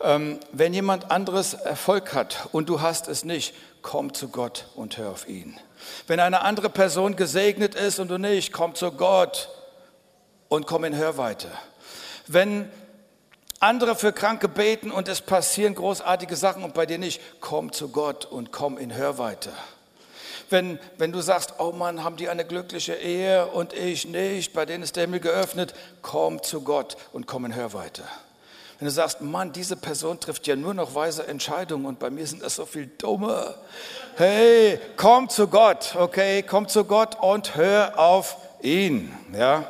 [0.00, 4.96] Ähm, wenn jemand anderes Erfolg hat und du hast es nicht, komm zu Gott und
[4.96, 5.60] hör auf ihn.
[6.06, 9.50] Wenn eine andere Person gesegnet ist und du nicht, komm zu Gott
[10.48, 11.48] und komm in Hörweite.
[12.26, 12.70] Wenn
[13.60, 17.90] andere für Kranke beten und es passieren großartige Sachen und bei dir nicht, komm zu
[17.90, 19.52] Gott und komm in Hörweite
[20.54, 24.64] wenn, wenn du sagst, oh Mann, haben die eine glückliche Ehe und ich nicht, bei
[24.64, 28.04] denen ist der Himmel geöffnet, komm zu Gott und komm in Hörweite.
[28.78, 32.24] Wenn du sagst, Mann, diese Person trifft ja nur noch weise Entscheidungen und bei mir
[32.24, 33.56] sind das so viel dumme.
[34.14, 39.64] Hey, komm zu Gott, okay, komm zu Gott und hör auf ihn, ja.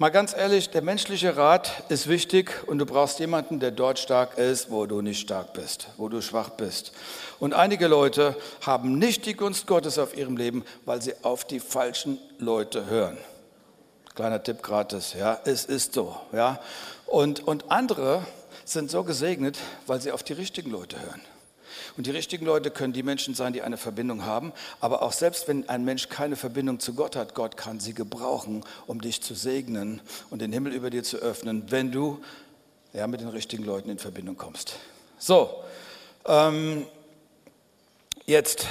[0.00, 4.38] Mal ganz ehrlich, der menschliche Rat ist wichtig und du brauchst jemanden, der dort stark
[4.38, 6.92] ist, wo du nicht stark bist, wo du schwach bist.
[7.38, 11.60] Und einige Leute haben nicht die Gunst Gottes auf ihrem Leben, weil sie auf die
[11.60, 13.18] falschen Leute hören.
[14.14, 16.60] Kleiner Tipp gratis, ja, es ist so, ja.
[17.04, 18.24] Und, und andere
[18.64, 21.20] sind so gesegnet, weil sie auf die richtigen Leute hören.
[21.96, 24.52] Und die richtigen Leute können die Menschen sein, die eine Verbindung haben.
[24.80, 28.64] Aber auch selbst wenn ein Mensch keine Verbindung zu Gott hat, Gott kann sie gebrauchen,
[28.86, 32.20] um dich zu segnen und den Himmel über dir zu öffnen, wenn du
[32.92, 34.76] ja, mit den richtigen Leuten in Verbindung kommst.
[35.18, 35.62] So,
[36.26, 36.86] ähm,
[38.26, 38.66] jetzt,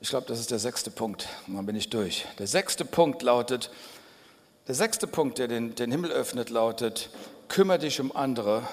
[0.00, 1.28] ich glaube, das ist der sechste Punkt.
[1.46, 2.26] Dann bin ich durch.
[2.38, 3.70] Der sechste Punkt lautet,
[4.68, 7.10] der sechste Punkt, der den, den Himmel öffnet, lautet,
[7.48, 8.66] kümmere dich um andere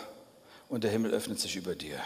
[0.69, 1.99] und der Himmel öffnet sich über dir.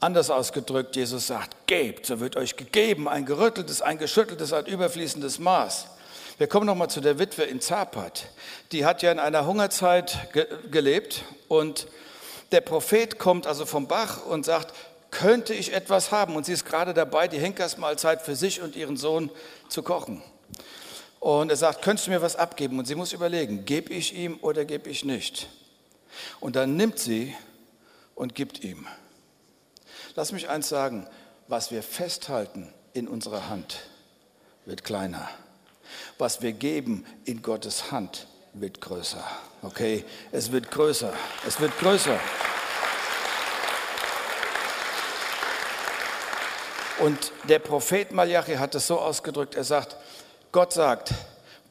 [0.00, 5.38] Anders ausgedrückt, Jesus sagt, gebt, so wird euch gegeben, ein gerütteltes, ein geschütteltes, ein überfließendes
[5.38, 5.88] Maß.
[6.38, 8.30] Wir kommen nochmal zu der Witwe in Zapat.
[8.72, 11.86] Die hat ja in einer Hungerzeit ge gelebt und
[12.50, 14.74] der Prophet kommt also vom Bach und sagt,
[15.10, 16.34] könnte ich etwas haben?
[16.34, 19.30] Und sie ist gerade dabei, die Henkersmahlzeit für sich und ihren Sohn
[19.68, 20.22] zu kochen.
[21.18, 22.78] Und er sagt, könntest du mir was abgeben?
[22.78, 25.48] Und sie muss überlegen, gebe ich ihm oder gebe ich nicht?
[26.40, 27.34] Und dann nimmt sie
[28.14, 28.86] und gibt ihm.
[30.20, 31.06] Lass mich eins sagen,
[31.48, 33.78] was wir festhalten in unserer Hand,
[34.66, 35.30] wird kleiner.
[36.18, 39.24] Was wir geben in Gottes Hand, wird größer.
[39.62, 41.10] Okay, es wird größer.
[41.48, 42.20] Es wird größer.
[46.98, 49.96] Und der Prophet Malachi hat es so ausgedrückt, er sagt,
[50.52, 51.14] Gott sagt,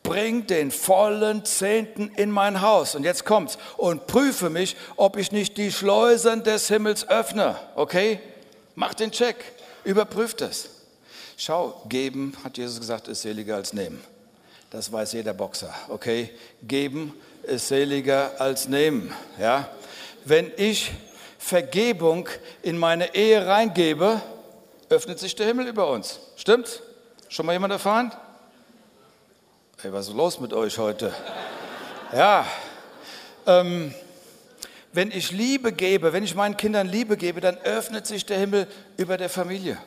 [0.01, 2.95] bring den vollen Zehnten in mein Haus.
[2.95, 3.59] Und jetzt kommt's.
[3.77, 7.55] Und prüfe mich, ob ich nicht die Schleusen des Himmels öffne.
[7.75, 8.19] Okay?
[8.79, 9.35] Mach den Check.
[9.83, 10.69] Überprüft es.
[11.35, 14.01] Schau, geben, hat Jesus gesagt, ist seliger als nehmen.
[14.69, 15.73] Das weiß jeder Boxer.
[15.89, 16.29] Okay?
[16.63, 17.13] Geben
[17.43, 19.13] ist seliger als nehmen.
[19.37, 19.69] Ja?
[20.23, 20.91] Wenn ich
[21.37, 22.29] Vergebung
[22.61, 24.21] in meine Ehe reingebe,
[24.87, 26.21] öffnet sich der Himmel über uns.
[26.37, 26.81] Stimmt's?
[27.27, 28.13] Schon mal jemand erfahren?
[29.81, 31.13] Hey, was ist los mit euch heute?
[32.13, 32.47] Ja,
[33.45, 33.93] ähm,
[34.91, 38.67] wenn ich Liebe gebe, wenn ich meinen Kindern Liebe gebe, dann öffnet sich der Himmel
[38.97, 39.77] über der Familie.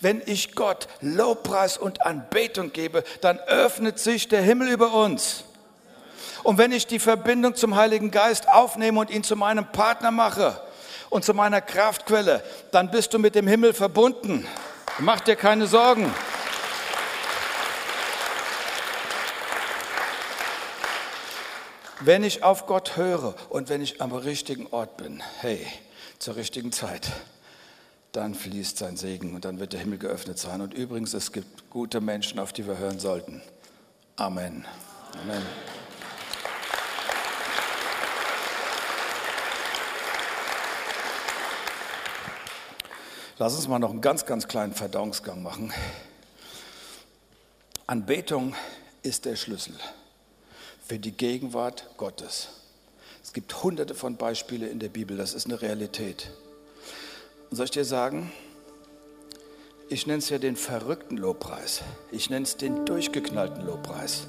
[0.00, 5.44] Wenn ich Gott Lobpreis und Anbetung gebe, dann öffnet sich der Himmel über uns.
[6.42, 10.60] Und wenn ich die Verbindung zum Heiligen Geist aufnehme und ihn zu meinem Partner mache
[11.10, 14.46] und zu meiner Kraftquelle, dann bist du mit dem Himmel verbunden.
[14.98, 16.12] Mach dir keine Sorgen.
[22.02, 25.66] Wenn ich auf Gott höre und wenn ich am richtigen Ort bin, hey,
[26.18, 27.12] zur richtigen Zeit,
[28.12, 30.62] dann fließt sein Segen und dann wird der Himmel geöffnet sein.
[30.62, 33.42] Und übrigens, es gibt gute Menschen, auf die wir hören sollten.
[34.16, 34.64] Amen.
[35.22, 35.42] Amen.
[43.36, 45.70] Lass uns mal noch einen ganz, ganz kleinen Verdauungsgang machen.
[47.86, 48.54] Anbetung
[49.02, 49.74] ist der Schlüssel
[50.90, 52.48] für die Gegenwart Gottes.
[53.22, 56.32] Es gibt hunderte von Beispielen in der Bibel, das ist eine Realität.
[57.48, 58.32] Und soll ich dir sagen,
[59.88, 61.82] ich nenne es ja den verrückten Lobpreis.
[62.10, 64.26] Ich nenne es den durchgeknallten Lobpreis.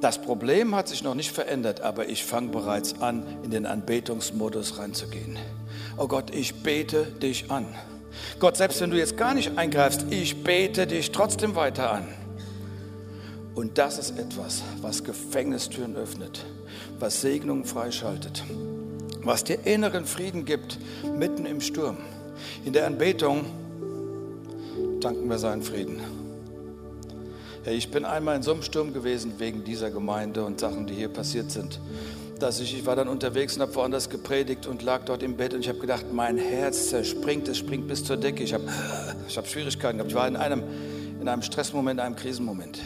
[0.00, 4.78] Das Problem hat sich noch nicht verändert, aber ich fange bereits an, in den Anbetungsmodus
[4.78, 5.36] reinzugehen.
[5.96, 7.66] Oh Gott, ich bete dich an.
[8.38, 12.21] Gott, selbst wenn du jetzt gar nicht eingreifst, ich bete dich trotzdem weiter an.
[13.54, 16.44] Und das ist etwas, was Gefängnistüren öffnet,
[16.98, 18.42] was Segnungen freischaltet,
[19.22, 20.78] was dir inneren Frieden gibt,
[21.18, 21.98] mitten im Sturm.
[22.64, 23.44] In der Anbetung
[25.00, 26.00] danken wir seinen Frieden.
[27.64, 30.94] Hey, ich bin einmal in so einem Sturm gewesen wegen dieser Gemeinde und Sachen, die
[30.94, 31.78] hier passiert sind.
[32.40, 35.54] Dass ich, ich war dann unterwegs und habe woanders gepredigt und lag dort im Bett
[35.54, 38.42] und ich habe gedacht, mein Herz zerspringt, es springt bis zur Decke.
[38.42, 38.64] Ich habe
[39.28, 40.10] ich hab Schwierigkeiten gehabt.
[40.10, 40.64] Ich war in einem,
[41.20, 42.80] in einem Stressmoment, in einem Krisenmoment.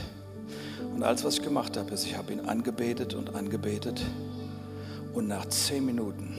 [0.97, 4.01] Und alles, was ich gemacht habe, ist, ich habe ihn angebetet und angebetet.
[5.13, 6.39] Und nach zehn Minuten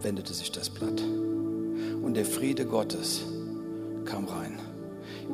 [0.00, 1.02] wendete sich das Blatt.
[2.00, 3.22] Und der Friede Gottes
[4.04, 4.60] kam rein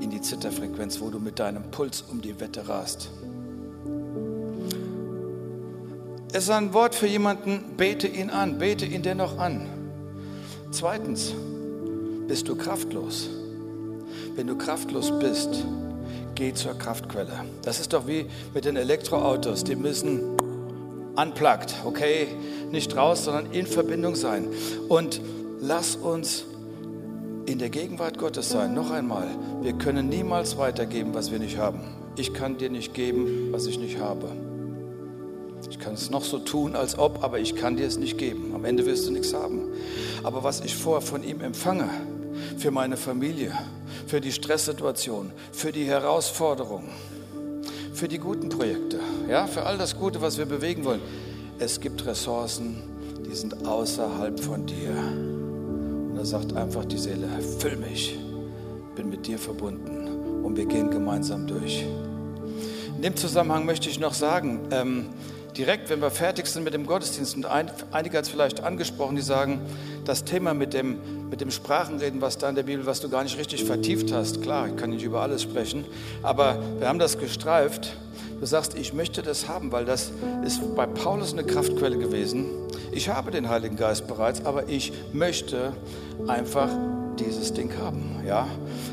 [0.00, 3.10] in die Zitterfrequenz, wo du mit deinem Puls um die Wette rast.
[6.32, 9.68] Es ist ein Wort für jemanden, bete ihn an, bete ihn dennoch an.
[10.70, 11.34] Zweitens,
[12.26, 13.28] bist du kraftlos?
[14.34, 15.66] Wenn du kraftlos bist,
[16.34, 17.44] geh zur Kraftquelle.
[17.62, 20.20] Das ist doch wie mit den Elektroautos, die müssen
[21.16, 22.26] unplugged, okay?
[22.70, 24.48] Nicht raus, sondern in Verbindung sein.
[24.88, 25.20] Und
[25.60, 26.44] lass uns
[27.46, 28.74] in der Gegenwart Gottes sein.
[28.74, 29.28] Noch einmal,
[29.62, 31.80] wir können niemals weitergeben, was wir nicht haben.
[32.16, 34.28] Ich kann dir nicht geben, was ich nicht habe.
[35.70, 38.52] Ich kann es noch so tun, als ob, aber ich kann dir es nicht geben.
[38.54, 39.62] Am Ende wirst du nichts haben.
[40.22, 41.88] Aber was ich vorher von ihm empfange,
[42.58, 43.52] für meine Familie,
[44.06, 46.90] für die Stresssituation, für die Herausforderungen,
[47.92, 51.00] für die guten Projekte, ja, für all das Gute, was wir bewegen wollen.
[51.58, 52.82] Es gibt Ressourcen,
[53.26, 54.90] die sind außerhalb von dir.
[54.90, 57.28] Und da sagt einfach die Seele,
[57.58, 58.18] füll mich,
[58.96, 61.84] bin mit dir verbunden und wir gehen gemeinsam durch.
[62.96, 65.06] In dem Zusammenhang möchte ich noch sagen, ähm,
[65.56, 69.16] direkt, wenn wir fertig sind mit dem Gottesdienst, und ein, einige hat es vielleicht angesprochen,
[69.16, 69.60] die sagen,
[70.04, 73.24] das Thema mit dem, mit dem Sprachenreden, was da in der Bibel, was du gar
[73.24, 75.84] nicht richtig vertieft hast, klar, ich kann nicht über alles sprechen,
[76.22, 77.96] aber wir haben das gestreift.
[78.38, 80.12] Du sagst, ich möchte das haben, weil das
[80.46, 82.46] ist bei Paulus eine Kraftquelle gewesen.
[82.92, 85.72] Ich habe den Heiligen Geist bereits, aber ich möchte
[86.28, 86.68] einfach
[87.18, 88.46] dieses Ding haben, ja,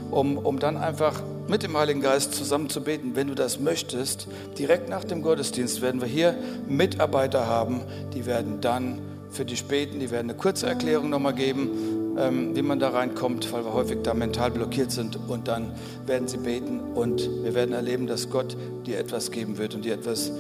[0.10, 4.28] um, um dann einfach mit dem Heiligen Geist zusammen zu beten, wenn du das möchtest.
[4.58, 6.36] Direkt nach dem Gottesdienst werden wir hier
[6.68, 7.82] Mitarbeiter haben,
[8.16, 8.98] die werden dann
[9.30, 13.52] für dich beten, die werden eine kurze Erklärung nochmal geben, ähm, wie man da reinkommt,
[13.52, 15.72] weil wir häufig da mental blockiert sind und dann
[16.06, 19.94] werden sie beten und wir werden erleben, dass Gott dir etwas geben wird und dir
[19.94, 20.32] etwas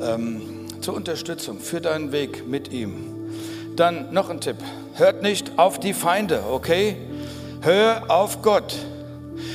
[0.00, 0.40] ähm,
[0.80, 2.94] zur Unterstützung für deinen Weg mit ihm.
[3.76, 4.56] Dann noch ein Tipp,
[4.94, 6.96] hört nicht auf die Feinde, okay?
[7.60, 8.74] Hör auf Gott.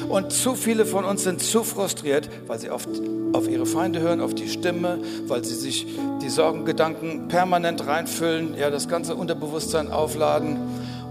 [0.10, 2.90] Und zu viele von uns sind zu frustriert, weil sie oft
[3.34, 5.88] auf ihre Feinde hören, auf die Stimme, weil sie sich
[6.22, 10.58] die Sorgengedanken permanent reinfüllen, ja, das ganze Unterbewusstsein aufladen.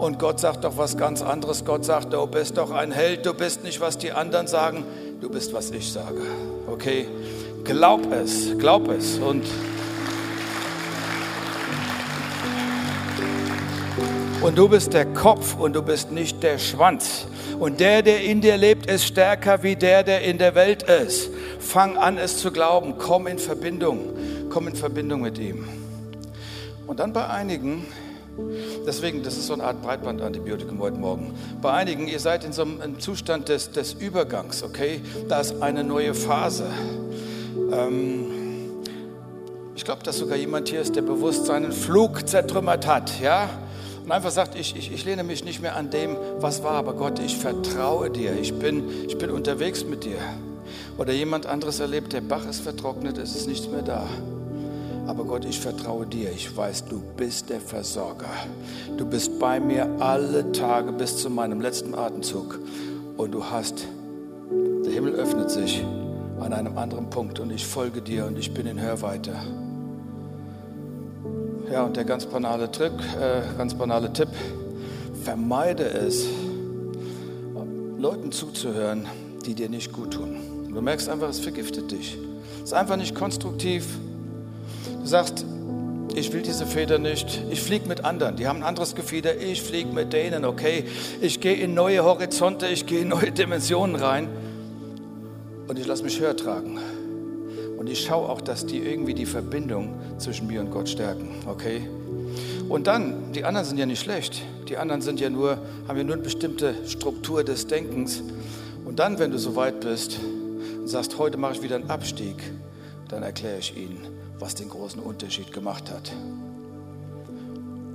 [0.03, 1.65] Und Gott sagt doch was ganz anderes.
[1.65, 4.83] Gott sagt, du bist doch ein Held, du bist nicht, was die anderen sagen,
[5.21, 6.23] du bist, was ich sage.
[6.67, 7.07] Okay?
[7.63, 9.21] Glaub es, glaub es.
[9.21, 9.45] Und
[14.41, 17.27] Und du bist der Kopf und du bist nicht der Schwanz.
[17.61, 21.31] Und der, der in dir lebt, ist stärker wie der, der in der Welt ist.
[21.61, 22.97] Fang an, es zu glauben.
[22.99, 24.01] Komm in Verbindung.
[24.51, 25.69] Komm in Verbindung mit ihm.
[26.89, 27.87] Und dann bei einigen
[28.87, 31.35] Deswegen, das ist so eine Art Breitbandantibiotikum heute Morgen.
[31.61, 35.01] Bei einigen, ihr seid in so einem Zustand des, des Übergangs, okay?
[35.29, 36.67] Da ist eine neue Phase.
[37.73, 38.33] Ähm,
[39.75, 43.49] ich glaube, dass sogar jemand hier ist, der bewusst seinen Flug zertrümmert hat, ja?
[44.05, 46.95] Und einfach sagt, ich, ich, ich lehne mich nicht mehr an dem, was war, aber
[46.95, 50.19] Gott, ich vertraue dir, ich bin, ich bin unterwegs mit dir.
[50.99, 54.07] Oder jemand anderes erlebt, der Bach ist vertrocknet, es ist nichts mehr da.
[55.07, 56.31] Aber Gott, ich vertraue dir.
[56.31, 58.31] Ich weiß, du bist der Versorger.
[58.97, 62.61] Du bist bei mir alle Tage bis zu meinem letzten Atemzug.
[63.17, 63.87] Und du hast,
[64.85, 65.85] der Himmel öffnet sich
[66.41, 69.33] an einem anderen Punkt und ich folge dir und ich bin in Hörweite.
[71.71, 74.29] Ja, und der ganz banale Trick, äh, ganz banale Tipp,
[75.23, 76.27] vermeide es,
[77.97, 79.07] Leuten zuzuhören,
[79.47, 80.37] die dir nicht gut tun.
[80.75, 82.19] Du merkst einfach, es vergiftet dich.
[82.57, 83.87] Es ist einfach nicht konstruktiv.
[85.01, 85.45] Du sagst,
[86.15, 87.43] ich will diese Feder nicht.
[87.51, 88.37] Ich fliege mit anderen.
[88.37, 89.37] Die haben ein anderes Gefieder.
[89.37, 90.85] Ich fliege mit denen, okay?
[91.21, 94.29] Ich gehe in neue Horizonte, ich gehe in neue Dimensionen rein.
[95.69, 96.79] Und ich lasse mich höher tragen.
[97.79, 101.89] Und ich schaue auch, dass die irgendwie die Verbindung zwischen mir und Gott stärken, okay?
[102.69, 104.43] Und dann, die anderen sind ja nicht schlecht.
[104.69, 105.59] Die anderen sind ja nur,
[105.89, 108.23] haben ja nur eine bestimmte Struktur des Denkens.
[108.85, 110.19] Und dann, wenn du so weit bist
[110.79, 112.37] und sagst, heute mache ich wieder einen Abstieg,
[113.09, 114.07] dann erkläre ich ihnen,
[114.43, 116.13] was den großen Unterschied gemacht hat.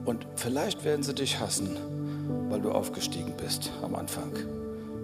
[0.06, 1.78] Und vielleicht werden sie dich hassen,
[2.50, 4.32] weil du aufgestiegen bist am Anfang.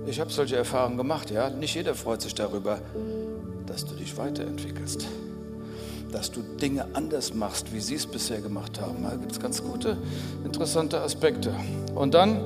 [0.08, 1.50] Ich habe solche Erfahrungen gemacht, ja.
[1.50, 2.80] Nicht jeder freut sich darüber,
[3.66, 5.06] dass du dich weiterentwickelst,
[6.14, 9.04] dass du Dinge anders machst, wie sie es bisher gemacht haben.
[9.04, 9.98] Da gibt es ganz gute,
[10.46, 11.54] interessante Aspekte.
[11.94, 12.40] Und dann,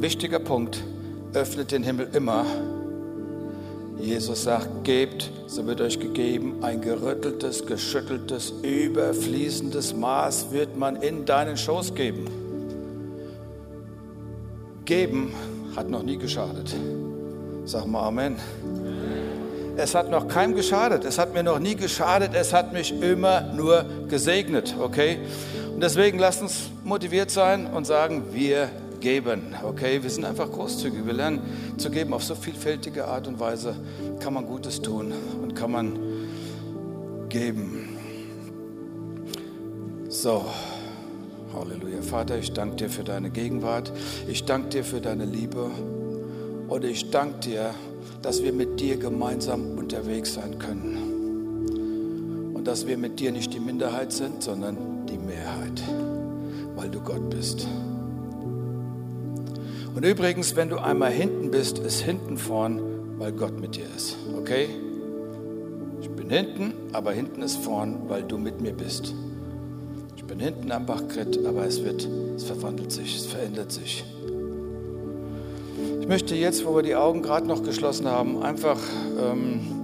[0.00, 0.82] wichtiger Punkt,
[1.34, 2.44] öffnet den Himmel immer
[3.98, 11.24] Jesus sagt, gebt, so wird euch gegeben, ein gerütteltes, geschütteltes, überfließendes Maß wird man in
[11.24, 12.26] deinen Schoß geben.
[14.84, 15.32] Geben
[15.74, 16.74] hat noch nie geschadet.
[17.64, 18.36] Sag mal Amen.
[19.76, 21.04] Es hat noch keinem geschadet.
[21.04, 22.30] Es hat mir noch nie geschadet.
[22.34, 24.74] Es hat mich immer nur gesegnet.
[24.80, 25.18] Okay?
[25.74, 28.70] Und deswegen lasst uns motiviert sein und sagen, wir
[29.00, 29.54] geben.
[29.64, 31.06] Okay, wir sind einfach großzügig.
[31.06, 31.40] Wir lernen
[31.76, 33.76] zu geben auf so vielfältige Art und Weise.
[34.20, 35.98] Kann man Gutes tun und kann man
[37.28, 37.96] geben.
[40.08, 40.44] So,
[41.54, 42.02] Halleluja.
[42.02, 43.92] Vater, ich danke dir für deine Gegenwart.
[44.28, 45.70] Ich danke dir für deine Liebe.
[46.68, 47.74] Und ich danke dir,
[48.22, 52.52] dass wir mit dir gemeinsam unterwegs sein können.
[52.54, 55.82] Und dass wir mit dir nicht die Minderheit sind, sondern die Mehrheit,
[56.74, 57.66] weil du Gott bist.
[59.96, 62.82] Und übrigens, wenn du einmal hinten bist, ist hinten vorn,
[63.16, 64.18] weil Gott mit dir ist.
[64.36, 64.68] Okay?
[66.02, 69.14] Ich bin hinten, aber hinten ist vorn, weil du mit mir bist.
[70.14, 74.04] Ich bin hinten am Bachkritt, aber es wird, es verwandelt sich, es verändert sich.
[76.02, 78.78] Ich möchte jetzt, wo wir die Augen gerade noch geschlossen haben, einfach
[79.18, 79.75] ähm,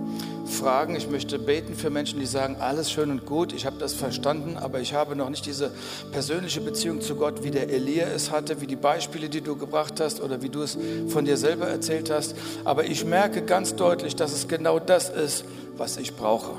[0.52, 3.92] fragen, ich möchte beten für Menschen, die sagen, alles schön und gut, ich habe das
[3.94, 5.72] verstanden, aber ich habe noch nicht diese
[6.12, 10.00] persönliche Beziehung zu Gott, wie der Elia es hatte, wie die Beispiele, die du gebracht
[10.00, 10.76] hast oder wie du es
[11.08, 12.36] von dir selber erzählt hast.
[12.64, 15.44] Aber ich merke ganz deutlich, dass es genau das ist,
[15.76, 16.52] was ich brauche.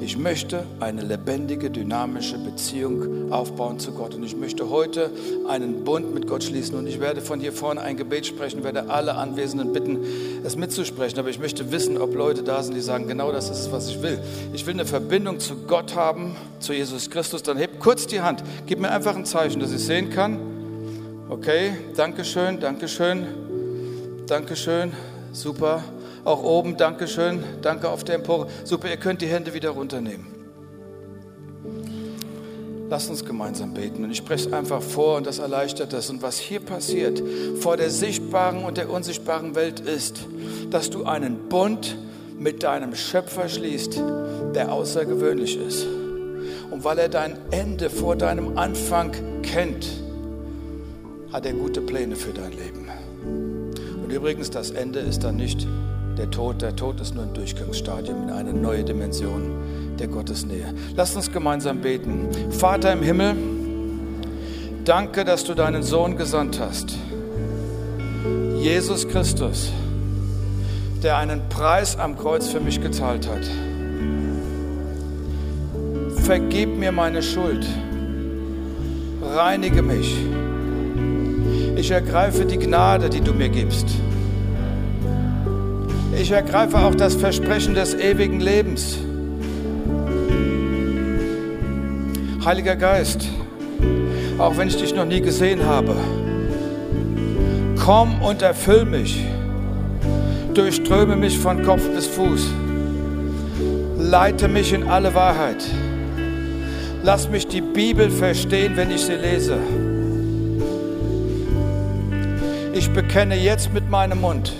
[0.00, 4.14] Ich möchte eine lebendige, dynamische Beziehung aufbauen zu Gott.
[4.14, 5.10] Und ich möchte heute
[5.48, 6.76] einen Bund mit Gott schließen.
[6.76, 9.98] Und ich werde von hier vorne ein Gebet sprechen, werde alle Anwesenden bitten,
[10.44, 11.18] es mitzusprechen.
[11.18, 13.88] Aber ich möchte wissen, ob Leute da sind, die sagen, genau das ist es, was
[13.88, 14.18] ich will.
[14.52, 17.42] Ich will eine Verbindung zu Gott haben, zu Jesus Christus.
[17.42, 18.42] Dann heb kurz die Hand.
[18.66, 20.38] Gib mir einfach ein Zeichen, dass ich sehen kann.
[21.28, 23.26] Okay, Dankeschön, Dankeschön,
[24.26, 24.92] Dankeschön.
[25.32, 25.82] Super.
[26.24, 28.46] Auch oben, Dankeschön, danke auf der Empore.
[28.64, 30.26] Super, ihr könnt die Hände wieder runternehmen.
[32.88, 34.04] Lasst uns gemeinsam beten.
[34.04, 36.10] Und ich spreche es einfach vor und das erleichtert das.
[36.10, 37.22] Und was hier passiert
[37.58, 40.26] vor der sichtbaren und der unsichtbaren Welt ist,
[40.70, 41.96] dass du einen Bund
[42.38, 44.00] mit deinem Schöpfer schließt,
[44.54, 45.86] der außergewöhnlich ist.
[46.70, 49.12] Und weil er dein Ende vor deinem Anfang
[49.42, 49.86] kennt,
[51.32, 52.88] hat er gute Pläne für dein Leben.
[54.04, 55.66] Und übrigens, das Ende ist dann nicht
[56.18, 60.74] der Tod, der Tod ist nur ein Durchgangsstadium in eine neue Dimension der Gottesnähe.
[60.96, 62.28] Lasst uns gemeinsam beten.
[62.50, 63.34] Vater im Himmel,
[64.84, 66.94] danke, dass du deinen Sohn gesandt hast.
[68.58, 69.72] Jesus Christus,
[71.02, 73.48] der einen Preis am Kreuz für mich gezahlt hat.
[76.22, 77.66] Vergib mir meine Schuld.
[79.22, 80.16] Reinige mich.
[81.76, 83.86] Ich ergreife die Gnade, die du mir gibst.
[86.18, 88.98] Ich ergreife auch das Versprechen des ewigen Lebens.
[92.44, 93.28] Heiliger Geist,
[94.38, 95.96] auch wenn ich dich noch nie gesehen habe.
[97.82, 99.24] Komm und erfüll mich.
[100.54, 102.50] Durchströme mich von Kopf bis Fuß.
[103.98, 105.64] Leite mich in alle Wahrheit.
[107.02, 109.56] Lass mich die Bibel verstehen, wenn ich sie lese.
[112.74, 114.52] Ich bekenne jetzt mit meinem Mund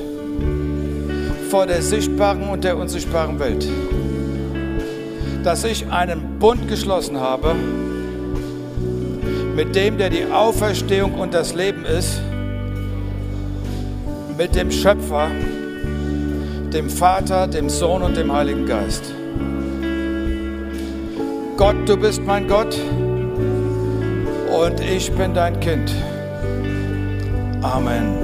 [1.53, 3.69] vor der sichtbaren und der unsichtbaren Welt,
[5.45, 7.55] dass ich einen Bund geschlossen habe
[9.55, 12.23] mit dem, der die Auferstehung und das Leben ist,
[14.39, 15.31] mit dem Schöpfer,
[16.73, 19.13] dem Vater, dem Sohn und dem Heiligen Geist.
[21.59, 22.75] Gott, du bist mein Gott
[24.59, 25.93] und ich bin dein Kind.
[27.61, 28.22] Amen.